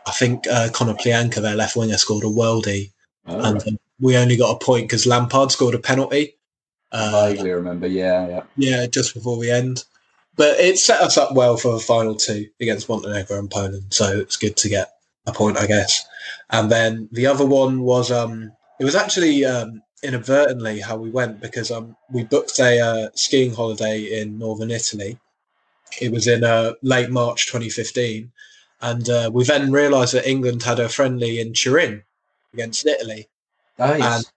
I 0.06 0.12
think 0.12 0.46
uh, 0.46 0.68
Konoplyanka, 0.72 1.42
their 1.42 1.56
left 1.56 1.76
winger, 1.76 1.98
scored 1.98 2.24
a 2.24 2.28
worldie 2.28 2.92
Oh, 3.28 3.40
and 3.44 3.54
right. 3.56 3.68
um, 3.68 3.78
we 4.00 4.16
only 4.16 4.36
got 4.36 4.54
a 4.54 4.64
point 4.64 4.84
because 4.84 5.04
Lampard 5.06 5.50
scored 5.50 5.74
a 5.74 5.80
penalty. 5.80 6.36
I 6.92 6.96
Uh, 6.98 7.26
vaguely 7.30 7.50
remember. 7.50 7.88
Yeah, 7.88 8.28
yeah. 8.28 8.42
yeah, 8.56 8.86
just 8.86 9.14
before 9.14 9.38
the 9.42 9.50
end. 9.50 9.84
But 10.36 10.60
it 10.60 10.78
set 10.78 11.00
us 11.00 11.16
up 11.16 11.32
well 11.34 11.56
for 11.56 11.72
the 11.72 11.80
final 11.80 12.14
two 12.14 12.48
against 12.60 12.88
Montenegro 12.88 13.38
and 13.38 13.50
Poland, 13.50 13.86
so 13.90 14.18
it's 14.20 14.36
good 14.36 14.56
to 14.58 14.68
get 14.68 14.92
a 15.26 15.32
point, 15.32 15.56
I 15.56 15.66
guess. 15.66 16.04
And 16.50 16.70
then 16.70 17.08
the 17.10 17.26
other 17.26 17.46
one 17.46 17.80
was 17.80 18.12
um, 18.12 18.52
it 18.78 18.84
was 18.84 18.94
actually 18.94 19.44
um, 19.44 19.82
inadvertently 20.02 20.80
how 20.80 20.96
we 20.96 21.10
went 21.10 21.40
because 21.40 21.70
um, 21.70 21.96
we 22.10 22.24
booked 22.24 22.58
a 22.58 22.80
uh, 22.80 23.08
skiing 23.14 23.54
holiday 23.54 24.20
in 24.20 24.38
northern 24.38 24.70
Italy. 24.70 25.18
It 26.00 26.12
was 26.12 26.26
in 26.26 26.44
uh, 26.44 26.74
late 26.82 27.10
March 27.10 27.46
2015, 27.46 28.30
and 28.82 29.08
uh, 29.08 29.30
we 29.32 29.44
then 29.44 29.72
realised 29.72 30.14
that 30.14 30.28
England 30.28 30.62
had 30.62 30.78
a 30.78 30.88
friendly 30.88 31.40
in 31.40 31.54
Turin 31.54 32.02
against 32.52 32.86
Italy. 32.86 33.28
Oh 33.78 33.94
yes. 33.94 34.30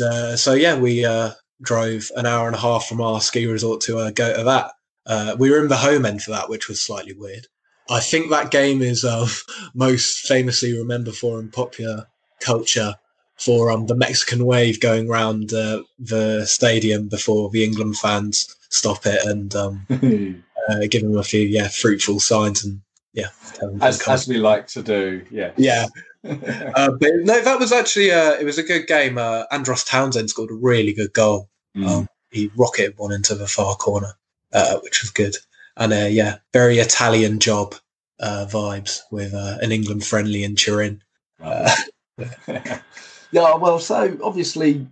Uh, 0.00 0.36
so 0.36 0.52
yeah, 0.54 0.78
we 0.78 1.04
uh, 1.04 1.30
drove 1.62 2.10
an 2.16 2.26
hour 2.26 2.46
and 2.46 2.56
a 2.56 2.60
half 2.60 2.86
from 2.86 3.00
our 3.00 3.20
ski 3.20 3.46
resort 3.46 3.80
to 3.82 3.98
uh, 3.98 4.10
go 4.10 4.36
to 4.36 4.44
that. 4.44 4.72
Uh, 5.08 5.34
we 5.38 5.50
were 5.50 5.60
in 5.60 5.68
the 5.68 5.76
home 5.76 6.04
end 6.04 6.22
for 6.22 6.30
that, 6.30 6.48
which 6.48 6.68
was 6.68 6.80
slightly 6.80 7.14
weird. 7.14 7.46
I 7.90 8.00
think 8.00 8.30
that 8.30 8.50
game 8.50 8.82
is 8.82 9.04
uh, 9.04 9.26
most 9.74 10.26
famously 10.26 10.76
remembered 10.76 11.14
for 11.14 11.40
in 11.40 11.50
popular 11.50 12.06
culture 12.40 12.94
for 13.36 13.70
um, 13.70 13.86
the 13.86 13.94
Mexican 13.94 14.44
wave 14.44 14.80
going 14.80 15.08
round 15.08 15.52
uh, 15.52 15.82
the 15.98 16.44
stadium 16.44 17.08
before 17.08 17.50
the 17.50 17.64
England 17.64 17.96
fans 17.96 18.54
stop 18.68 19.06
it 19.06 19.24
and 19.24 19.54
um, 19.54 19.86
uh, 20.68 20.86
give 20.90 21.02
them 21.02 21.16
a 21.16 21.22
few 21.22 21.40
yeah 21.40 21.68
fruitful 21.68 22.20
signs 22.20 22.64
and 22.64 22.80
yeah. 23.12 23.28
tell 23.54 23.70
them 23.70 23.80
to 23.80 23.86
as 23.86 24.06
as 24.06 24.28
we 24.28 24.36
like 24.36 24.66
to 24.68 24.82
do. 24.82 25.24
Yeah. 25.30 25.52
yeah, 25.56 25.86
uh, 26.24 26.90
but 27.00 27.10
no, 27.22 27.40
that 27.40 27.58
was 27.58 27.72
actually 27.72 28.10
uh, 28.10 28.32
it 28.32 28.44
was 28.44 28.58
a 28.58 28.62
good 28.62 28.86
game. 28.86 29.18
Uh, 29.18 29.44
Andros 29.50 29.84
Townsend 29.84 30.30
scored 30.30 30.50
a 30.50 30.54
really 30.54 30.92
good 30.92 31.12
goal. 31.12 31.48
Mm. 31.76 31.88
Um, 31.88 32.08
he 32.30 32.50
rocketed 32.56 32.94
one 32.98 33.12
into 33.12 33.34
the 33.34 33.46
far 33.46 33.76
corner, 33.76 34.12
uh, 34.52 34.78
which 34.78 35.02
was 35.02 35.10
good. 35.10 35.34
And 35.76 35.92
uh, 35.92 36.08
yeah, 36.10 36.38
very 36.52 36.78
Italian 36.78 37.38
job 37.38 37.74
uh, 38.20 38.46
vibes 38.48 39.00
with 39.10 39.34
uh, 39.34 39.58
an 39.62 39.72
England 39.72 40.04
friendly 40.04 40.44
in 40.44 40.56
Turin. 40.56 41.02
Uh, 41.42 41.74
yeah, 42.48 43.54
well, 43.54 43.78
so 43.78 44.18
obviously 44.22 44.86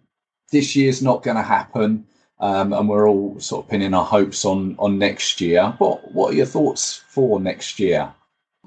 this 0.52 0.76
year's 0.76 1.02
not 1.02 1.22
going 1.22 1.36
to 1.36 1.42
happen, 1.42 2.06
um, 2.38 2.72
and 2.72 2.88
we're 2.88 3.08
all 3.08 3.38
sort 3.40 3.64
of 3.64 3.70
pinning 3.70 3.94
our 3.94 4.04
hopes 4.04 4.44
on 4.44 4.76
on 4.78 4.98
next 4.98 5.40
year. 5.40 5.74
What 5.78 6.12
what 6.12 6.32
are 6.32 6.36
your 6.36 6.46
thoughts 6.46 7.02
for 7.08 7.40
next 7.40 7.80
year? 7.80 8.12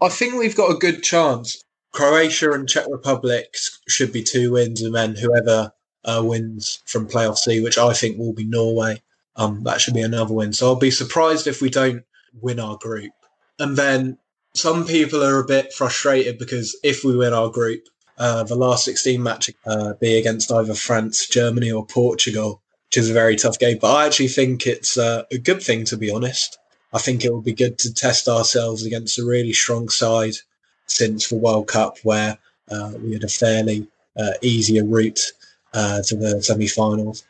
I 0.02 0.10
think 0.10 0.36
we've 0.36 0.56
got 0.56 0.72
a 0.72 0.78
good 0.78 1.04
chance. 1.04 1.64
Croatia 1.92 2.52
and 2.52 2.70
Czech 2.70 2.86
Republic 2.90 3.56
should 3.88 4.12
be 4.12 4.24
two 4.24 4.52
wins, 4.52 4.82
and 4.82 4.94
then 4.94 5.16
whoever 5.16 5.72
uh, 6.06 6.22
wins 6.24 6.82
from 6.86 7.08
playoff 7.08 7.38
C, 7.38 7.62
which 7.62 7.78
I 7.78 7.94
think 7.94 8.18
will 8.18 8.34
be 8.34 8.44
Norway, 8.46 9.02
um, 9.40 9.64
that 9.64 9.80
should 9.80 9.94
be 9.94 10.02
another 10.02 10.34
win. 10.34 10.52
So 10.52 10.68
I'll 10.68 10.76
be 10.76 10.92
surprised 10.92 11.48
if 11.48 11.62
we 11.62 11.70
don't 11.70 12.04
win 12.42 12.60
our 12.60 12.78
group. 12.78 13.14
And 13.58 13.78
then 13.78 14.18
some 14.54 14.86
people 14.86 15.24
are 15.24 15.40
a 15.40 15.46
bit 15.46 15.74
frustrated 15.74 16.38
because 16.38 16.78
if 16.84 17.06
we 17.06 17.16
win 17.16 17.34
our 17.34 17.50
group, 17.50 17.88
uh, 18.18 18.44
the 18.44 18.56
last 18.56 18.84
16 18.84 19.24
match 19.24 19.50
uh, 19.66 19.94
be 19.94 20.18
against 20.18 20.52
either 20.52 20.74
France, 20.74 21.26
Germany, 21.28 21.72
or 21.72 21.86
Portugal, 21.86 22.62
which 22.88 22.98
is 22.98 23.10
a 23.10 23.14
very 23.14 23.38
tough 23.38 23.58
game. 23.58 23.78
But 23.80 23.96
I 23.96 24.06
actually 24.06 24.28
think 24.28 24.68
it's 24.68 24.98
uh, 24.98 25.24
a 25.32 25.38
good 25.38 25.64
thing, 25.64 25.86
to 25.86 25.96
be 25.96 26.12
honest. 26.12 26.58
I 26.92 27.00
think 27.00 27.24
it 27.24 27.34
would 27.34 27.46
be 27.46 27.54
good 27.54 27.78
to 27.80 27.94
test 27.94 28.28
ourselves 28.28 28.86
against 28.86 29.20
a 29.20 29.26
really 29.26 29.54
strong 29.54 29.88
side 29.88 30.34
since 30.88 31.30
the 31.30 31.38
World 31.38 31.68
Cup, 31.68 31.98
where 32.04 32.38
uh, 32.70 32.92
we 33.02 33.14
had 33.14 33.24
a 33.24 33.30
fairly 33.30 33.88
uh, 34.20 34.34
easier 34.42 34.84
route 34.84 35.22
uh, 35.74 36.02
to 36.02 36.16
the 36.18 36.44
semi-finals. 36.44 37.24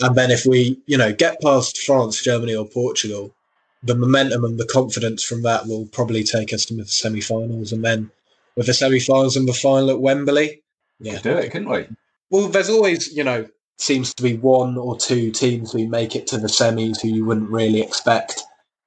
And 0.00 0.16
then 0.16 0.30
if 0.30 0.44
we, 0.46 0.80
you 0.86 0.98
know, 0.98 1.12
get 1.12 1.40
past 1.40 1.78
France, 1.78 2.22
Germany, 2.22 2.54
or 2.54 2.66
Portugal, 2.66 3.34
the 3.82 3.94
momentum 3.94 4.44
and 4.44 4.58
the 4.58 4.66
confidence 4.66 5.22
from 5.22 5.42
that 5.42 5.66
will 5.66 5.86
probably 5.86 6.24
take 6.24 6.52
us 6.52 6.64
to 6.66 6.74
the 6.74 6.86
semi-finals. 6.86 7.72
And 7.72 7.84
then 7.84 8.10
with 8.56 8.66
the 8.66 8.74
semi-finals 8.74 9.36
and 9.36 9.48
the 9.48 9.52
final 9.52 9.90
at 9.90 10.00
Wembley, 10.00 10.62
yeah, 11.00 11.18
do 11.20 11.30
it, 11.30 11.50
couldn't 11.50 11.68
we? 11.68 11.86
well, 12.30 12.48
there's 12.48 12.70
always, 12.70 13.14
you 13.14 13.22
know, 13.22 13.46
seems 13.78 14.14
to 14.14 14.22
be 14.22 14.36
one 14.36 14.76
or 14.76 14.96
two 14.96 15.30
teams 15.30 15.72
who 15.72 15.86
make 15.88 16.16
it 16.16 16.26
to 16.28 16.38
the 16.38 16.48
semis 16.48 17.00
who 17.00 17.08
you 17.08 17.24
wouldn't 17.24 17.50
really 17.50 17.80
expect. 17.80 18.42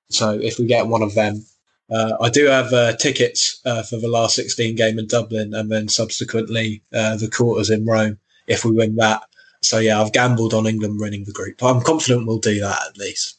So 0.10 0.32
if 0.32 0.60
we 0.60 0.66
get 0.66 0.88
one 0.88 1.02
of 1.02 1.14
them, 1.16 1.46
uh, 1.90 2.18
I 2.20 2.30
do 2.30 2.46
have 2.48 2.74
uh, 2.74 2.96
tickets 2.98 3.62
uh, 3.66 3.84
for 3.84 3.98
the 3.98 4.10
last 4.10 4.36
16 4.36 4.76
game 4.76 5.00
in 5.00 5.08
Dublin 5.08 5.54
and 5.54 5.72
then 5.72 5.88
subsequently 5.88 6.84
uh, 6.94 7.16
the 7.16 7.30
quarters 7.30 7.70
in 7.70 7.86
Rome 7.86 8.20
if 8.48 8.66
we 8.66 8.72
win 8.72 8.96
that. 8.98 9.24
So 9.68 9.80
yeah, 9.80 10.02
I've 10.02 10.14
gambled 10.14 10.54
on 10.54 10.66
England 10.66 11.00
winning 11.00 11.26
the 11.26 11.34
group. 11.34 11.62
I'm 11.62 11.82
confident 11.82 12.26
we'll 12.26 12.40
do 12.40 12.60
that 12.62 12.80
at 12.90 12.98
least. 12.98 13.38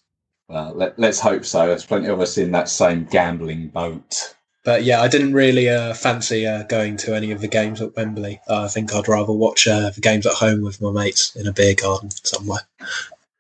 Well, 0.48 0.72
let, 0.74 0.98
let's 0.98 1.20
hope 1.20 1.44
so. 1.44 1.66
There's 1.66 1.84
plenty 1.84 2.08
of 2.08 2.20
us 2.20 2.38
in 2.38 2.52
that 2.52 2.68
same 2.68 3.04
gambling 3.04 3.68
boat. 3.68 4.34
But 4.64 4.84
yeah, 4.84 5.00
I 5.00 5.08
didn't 5.08 5.32
really 5.32 5.70
uh, 5.70 5.94
fancy 5.94 6.46
uh, 6.46 6.64
going 6.64 6.96
to 6.98 7.14
any 7.14 7.30
of 7.30 7.40
the 7.40 7.48
games 7.48 7.80
at 7.80 7.96
Wembley. 7.96 8.40
Uh, 8.48 8.64
I 8.64 8.68
think 8.68 8.94
I'd 8.94 9.08
rather 9.08 9.32
watch 9.32 9.66
uh, 9.66 9.90
the 9.90 10.00
games 10.00 10.26
at 10.26 10.34
home 10.34 10.62
with 10.62 10.80
my 10.82 10.90
mates 10.90 11.34
in 11.36 11.46
a 11.46 11.52
beer 11.52 11.74
garden 11.74 12.10
somewhere. 12.10 12.60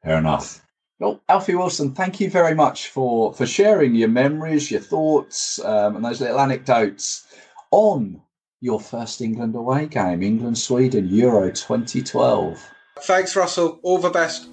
Fair 0.02 0.16
enough. 0.16 0.64
Well, 0.98 1.20
Alfie 1.28 1.54
Wilson, 1.54 1.92
thank 1.92 2.20
you 2.20 2.30
very 2.30 2.54
much 2.54 2.88
for 2.88 3.32
for 3.34 3.46
sharing 3.46 3.94
your 3.94 4.08
memories, 4.08 4.70
your 4.70 4.80
thoughts, 4.80 5.62
um, 5.64 5.96
and 5.96 6.04
those 6.04 6.20
little 6.20 6.40
anecdotes 6.40 7.26
on 7.70 8.20
your 8.60 8.80
first 8.80 9.20
England 9.20 9.54
away 9.54 9.86
game, 9.86 10.22
England 10.22 10.58
Sweden 10.58 11.08
Euro 11.08 11.50
2012. 11.50 12.70
Thanks, 13.02 13.34
Russell. 13.36 13.80
All 13.82 13.98
the 13.98 14.10
best. 14.10 14.48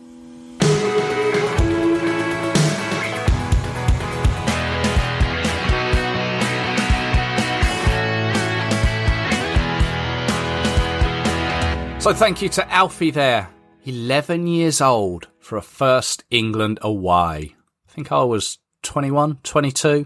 So 12.05 12.13
thank 12.13 12.43
you 12.43 12.49
to 12.49 12.71
Alfie 12.71 13.09
there. 13.09 13.49
11 13.85 14.45
years 14.45 14.79
old 14.79 15.27
for 15.39 15.57
a 15.57 15.61
first 15.63 16.23
England 16.29 16.77
away. 16.83 17.55
I 17.89 17.91
think 17.91 18.11
I 18.11 18.23
was 18.23 18.59
21, 18.83 19.39
22. 19.41 20.05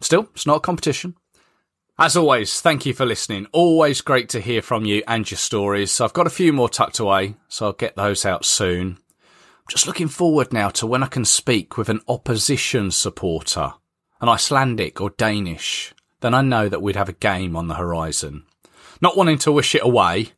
Still, 0.00 0.28
it's 0.34 0.46
not 0.46 0.56
a 0.56 0.60
competition. 0.60 1.14
As 2.02 2.16
always, 2.16 2.62
thank 2.62 2.86
you 2.86 2.94
for 2.94 3.04
listening. 3.04 3.46
Always 3.52 4.00
great 4.00 4.30
to 4.30 4.40
hear 4.40 4.62
from 4.62 4.86
you 4.86 5.02
and 5.06 5.30
your 5.30 5.36
stories. 5.36 5.92
So 5.92 6.02
I've 6.02 6.14
got 6.14 6.26
a 6.26 6.30
few 6.30 6.50
more 6.50 6.70
tucked 6.70 6.98
away, 6.98 7.34
so 7.46 7.66
I'll 7.66 7.72
get 7.74 7.94
those 7.94 8.24
out 8.24 8.46
soon. 8.46 8.96
I'm 8.96 9.68
just 9.68 9.86
looking 9.86 10.08
forward 10.08 10.50
now 10.50 10.70
to 10.70 10.86
when 10.86 11.02
I 11.02 11.08
can 11.08 11.26
speak 11.26 11.76
with 11.76 11.90
an 11.90 12.00
opposition 12.08 12.90
supporter, 12.90 13.74
an 14.22 14.30
Icelandic 14.30 14.98
or 14.98 15.10
Danish. 15.10 15.92
Then 16.20 16.32
I 16.32 16.40
know 16.40 16.70
that 16.70 16.80
we'd 16.80 16.96
have 16.96 17.10
a 17.10 17.12
game 17.12 17.54
on 17.54 17.68
the 17.68 17.74
horizon. 17.74 18.44
Not 19.02 19.18
wanting 19.18 19.36
to 19.40 19.52
wish 19.52 19.74
it 19.74 19.84
away, 19.84 20.32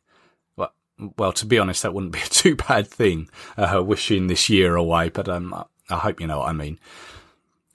but 0.57 0.73
well, 1.17 1.31
to 1.31 1.45
be 1.45 1.59
honest, 1.59 1.83
that 1.83 1.93
wouldn't 1.93 2.11
be 2.11 2.19
a 2.25 2.25
too 2.25 2.57
bad 2.57 2.89
thing, 2.89 3.29
uh, 3.55 3.81
wishing 3.81 4.27
this 4.27 4.49
year 4.49 4.75
away, 4.75 5.07
but 5.07 5.29
um, 5.29 5.63
I 5.89 5.95
hope 5.95 6.19
you 6.19 6.27
know 6.27 6.39
what 6.39 6.49
I 6.49 6.53
mean. 6.53 6.77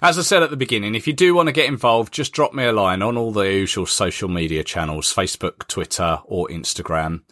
As 0.00 0.16
I 0.16 0.22
said 0.22 0.44
at 0.44 0.50
the 0.50 0.56
beginning, 0.56 0.94
if 0.94 1.08
you 1.08 1.12
do 1.12 1.34
want 1.34 1.48
to 1.48 1.52
get 1.52 1.66
involved, 1.66 2.14
just 2.14 2.32
drop 2.32 2.54
me 2.54 2.64
a 2.64 2.72
line 2.72 3.02
on 3.02 3.16
all 3.16 3.32
the 3.32 3.52
usual 3.52 3.84
social 3.84 4.28
media 4.28 4.62
channels 4.62 5.12
Facebook, 5.12 5.66
Twitter, 5.66 6.20
or 6.24 6.46
Instagram. 6.48 7.22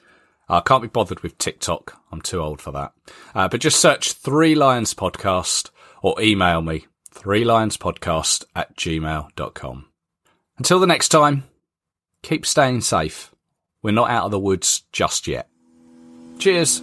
I 0.48 0.60
can't 0.60 0.82
be 0.82 0.88
bothered 0.88 1.20
with 1.20 1.38
TikTok. 1.38 2.00
I'm 2.10 2.20
too 2.20 2.40
old 2.40 2.60
for 2.60 2.72
that. 2.72 2.92
Uh, 3.36 3.46
but 3.46 3.60
just 3.60 3.80
search 3.80 4.12
Three 4.12 4.56
Lions 4.56 4.94
Podcast 4.94 5.70
or 6.02 6.20
email 6.20 6.60
me, 6.60 6.86
Three 7.12 7.44
Lions 7.44 7.76
Podcast 7.76 8.44
at 8.56 8.76
gmail.com. 8.76 9.86
Until 10.58 10.80
the 10.80 10.86
next 10.88 11.10
time, 11.10 11.44
keep 12.22 12.44
staying 12.44 12.80
safe. 12.80 13.32
We're 13.80 13.92
not 13.92 14.10
out 14.10 14.24
of 14.24 14.30
the 14.32 14.40
woods 14.40 14.82
just 14.90 15.28
yet. 15.28 15.48
Cheers. 16.40 16.82